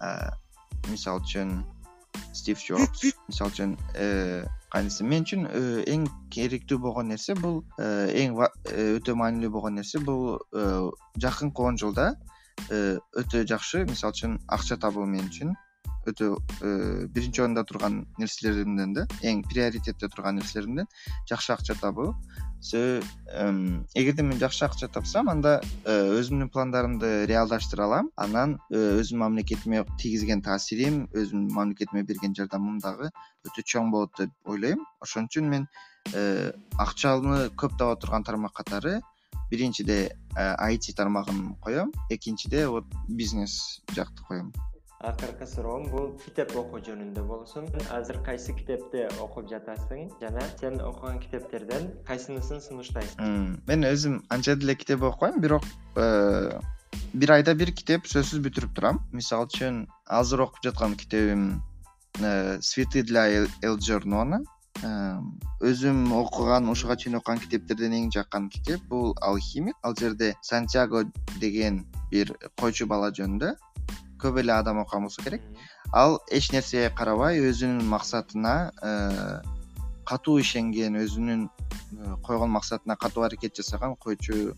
э, 0.00 0.30
мисалы 0.88 1.20
үчүн 1.24 1.64
стив 2.32 2.62
джобс 2.62 3.02
мисалы 3.28 3.50
үчүн 3.50 3.76
э, 3.98 4.46
кайнысы. 4.70 5.04
Мен 5.04 5.26
үчүн 5.26 5.46
э, 5.50 5.84
эң 5.90 6.06
керектүү 6.34 6.78
болгон 6.84 7.10
нерсе 7.12 7.34
бул 7.34 7.64
эң 7.78 8.38
өтө 8.38 9.16
маанилүү 9.18 9.52
болгон 9.56 9.80
нерсе 9.80 10.00
бул 10.04 10.38
жакынкы 11.18 11.70
он 11.70 11.80
жылда 11.80 12.12
өтө 12.68 13.46
жакшы 13.50 13.84
мисалы 13.88 14.14
үчүн 14.14 14.38
акча 14.46 14.78
табуу 14.78 15.06
мен 15.06 15.26
үчүн. 15.26 15.56
Өтө 16.08 16.36
биринчи 17.12 17.42
орунда 17.42 17.66
турган 17.68 18.04
нерселеримден 18.16 18.94
да 18.96 19.08
эң 19.26 19.42
приоритетте 19.44 20.08
турган 20.08 20.38
нерселеримден 20.38 20.88
жакшы 21.28 21.52
акча 21.52 21.76
табуу 21.82 22.14
эгерде 22.62 24.22
мен 24.22 24.38
жакшы 24.38 24.64
акча 24.66 24.88
тапсам 24.88 25.28
анда 25.30 25.60
э, 25.84 25.94
өзүмдүн 26.18 26.50
пландарымды 26.50 27.26
реалдаштыра 27.30 27.84
алам. 27.86 28.10
Анан 28.16 28.58
э, 28.70 28.98
өзүмдүн 29.00 29.22
мамлекетиме 29.22 29.84
тийгизген 29.98 30.42
таасирим 30.42 31.06
өзүмдүн 31.14 31.54
мамлекетиме 31.54 32.02
берген 32.02 32.34
жардамым 32.34 32.80
дагы 32.82 33.12
өтө 33.46 33.62
чоң 33.62 33.92
болот 33.94 34.18
деп 34.18 34.34
ойлойм. 34.44 34.82
Ошон 35.00 35.30
үчүн 35.30 35.48
мен 35.48 35.68
э, 36.12 36.52
акчаны 36.78 37.48
көп 37.54 37.78
таба 37.78 37.96
турган 37.96 38.26
тармак 38.26 38.56
катары 38.58 38.98
биринчиде 39.50 40.16
айти 40.36 40.92
тармагын 40.92 41.54
коем 41.62 41.92
экинчиде 42.10 42.66
вот 42.68 42.84
бизнес 43.08 43.82
жакты 43.94 44.22
коем 44.28 44.52
акыркы 44.98 45.46
суроом 45.46 45.84
бул 45.92 46.08
китеп 46.24 46.54
окуу 46.58 46.80
жөнүндө 46.82 47.22
болсун. 47.26 47.68
Азыр 47.94 48.18
кайсы 48.26 48.54
китепти 48.56 49.04
окуп 49.22 49.46
жатасың? 49.50 50.08
Жана 50.22 50.42
сен 50.58 50.80
окуган 50.82 51.20
китептерден 51.22 51.92
кайсынысын 52.08 52.60
сунуштайсың? 52.64 53.38
Мен 53.68 53.86
өзүм 53.86 54.18
анча 54.34 54.56
деле 54.58 54.74
китеп 54.74 55.06
окубайм 55.06 55.40
бирок 55.40 55.64
э, 55.94 56.58
бир 57.14 57.34
айда 57.38 57.54
бир 57.54 57.70
китеп 57.70 58.10
сөзсүз 58.10 58.42
бүтүрүп 58.48 58.74
турам. 58.74 59.02
Мисалы 59.14 59.46
үчүн 59.46 59.84
азыр 60.20 60.48
окуп 60.48 60.62
жаткан 60.66 60.98
китебим 60.98 61.50
цветы 62.18 63.04
для 63.06 63.28
элджернона 63.62 64.42
өзүм 65.58 66.12
окуган 66.14 66.68
ушуга 66.70 66.96
чейин 66.96 67.18
окуган 67.18 67.40
китептерден 67.42 67.94
эң 67.98 68.10
жаккан 68.14 68.48
китеп 68.48 68.82
бул 68.90 69.14
алхимик 69.22 69.76
ал 69.82 69.94
жерде 69.98 70.34
сантьяго 70.42 71.04
деген 71.40 71.84
бир 72.10 72.30
койчу 72.60 72.86
бала 72.86 73.10
жөнүндө 73.10 73.54
көп 74.20 74.40
эле 74.42 74.52
адам 74.52 74.78
окуган 74.82 75.06
болсо 75.06 75.22
керек. 75.22 75.42
Ал 75.92 76.18
эч 76.30 76.50
нерсеге 76.52 76.90
карабай 76.90 77.40
өзүнүн 77.40 77.86
максатына 77.88 78.72
э, 78.82 79.40
катуу 80.08 80.38
ишенген 80.42 80.98
өзүнүн 81.02 81.46
э, 81.48 82.16
койгон 82.26 82.50
максатына 82.50 82.96
катуу 82.96 83.24
аракет 83.28 83.56
жасаган 83.56 83.96
койчу 83.96 84.54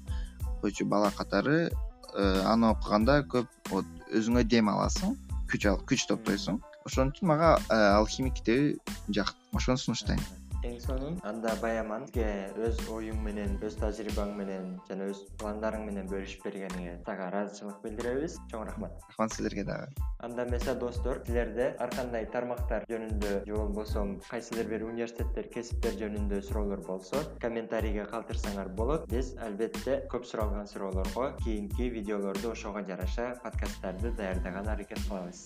койчу 0.62 0.86
бала 0.86 1.10
катары 1.10 1.70
э, 2.14 2.42
аны 2.44 2.72
окуганда 2.72 3.22
көп 3.22 3.48
вот 3.70 3.86
өзүңө 4.10 4.44
дем 4.44 4.72
аласың 4.72 5.16
күч 5.52 5.68
күч 5.86 6.06
топтойсуң. 6.08 6.60
Ошон 6.86 7.12
үчүн 7.12 7.28
мага 7.28 7.56
алхимик 7.68 8.38
китеби 8.40 8.78
жакты 9.12 9.36
ошону 9.52 9.78
сунуштайм 9.78 10.20
эң 10.66 10.76
сонун 10.84 11.16
анда 11.24 11.54
баяман 11.62 12.02
сизге 12.10 12.52
өз 12.66 12.80
оюң 12.92 13.20
менен 13.24 13.54
өз 13.64 13.76
тажрыйбаң 13.80 14.34
менен 14.36 14.66
жана 14.88 15.06
өз 15.12 15.22
пландарың 15.40 15.86
менен 15.86 16.08
бөлүшүп 16.10 16.44
бергениңе 16.44 16.96
сага 17.06 17.28
ыраазычылык 17.30 17.78
билдиребиз. 17.84 18.36
Чоң 18.50 18.66
рахмат. 18.68 18.98
Рахмат 19.08 19.36
силерге 19.36 19.64
дагы. 19.64 19.88
Анда 20.20 20.44
эмесе 20.44 20.74
достор 20.74 21.22
силерде 21.26 21.70
ар 21.78 21.94
кандай 21.94 22.26
тармактар 22.34 22.84
жөнүндө 22.90 23.32
же 23.46 23.56
болбосо 23.56 24.04
кайсыдыр 24.28 24.68
бир 24.74 24.84
университеттер 24.88 25.48
кесиптер 25.54 25.96
жөнүндө 26.02 26.42
суроолор 26.50 26.84
болсо 26.86 27.24
комментарийге 27.40 28.04
калтырсаңар 28.12 28.68
болот. 28.76 29.08
Биз 29.08 29.32
албетте 29.40 30.02
көп 30.12 30.28
суралган 30.28 30.68
суроолорго 30.68 31.32
кийинки 31.44 31.88
видеолорду 31.88 32.52
ошого 32.52 32.84
жараша 32.84 33.32
подкасттарды 33.44 34.12
даярдаганга 34.12 34.72
аракет 34.76 35.00
кылабыз 35.08 35.44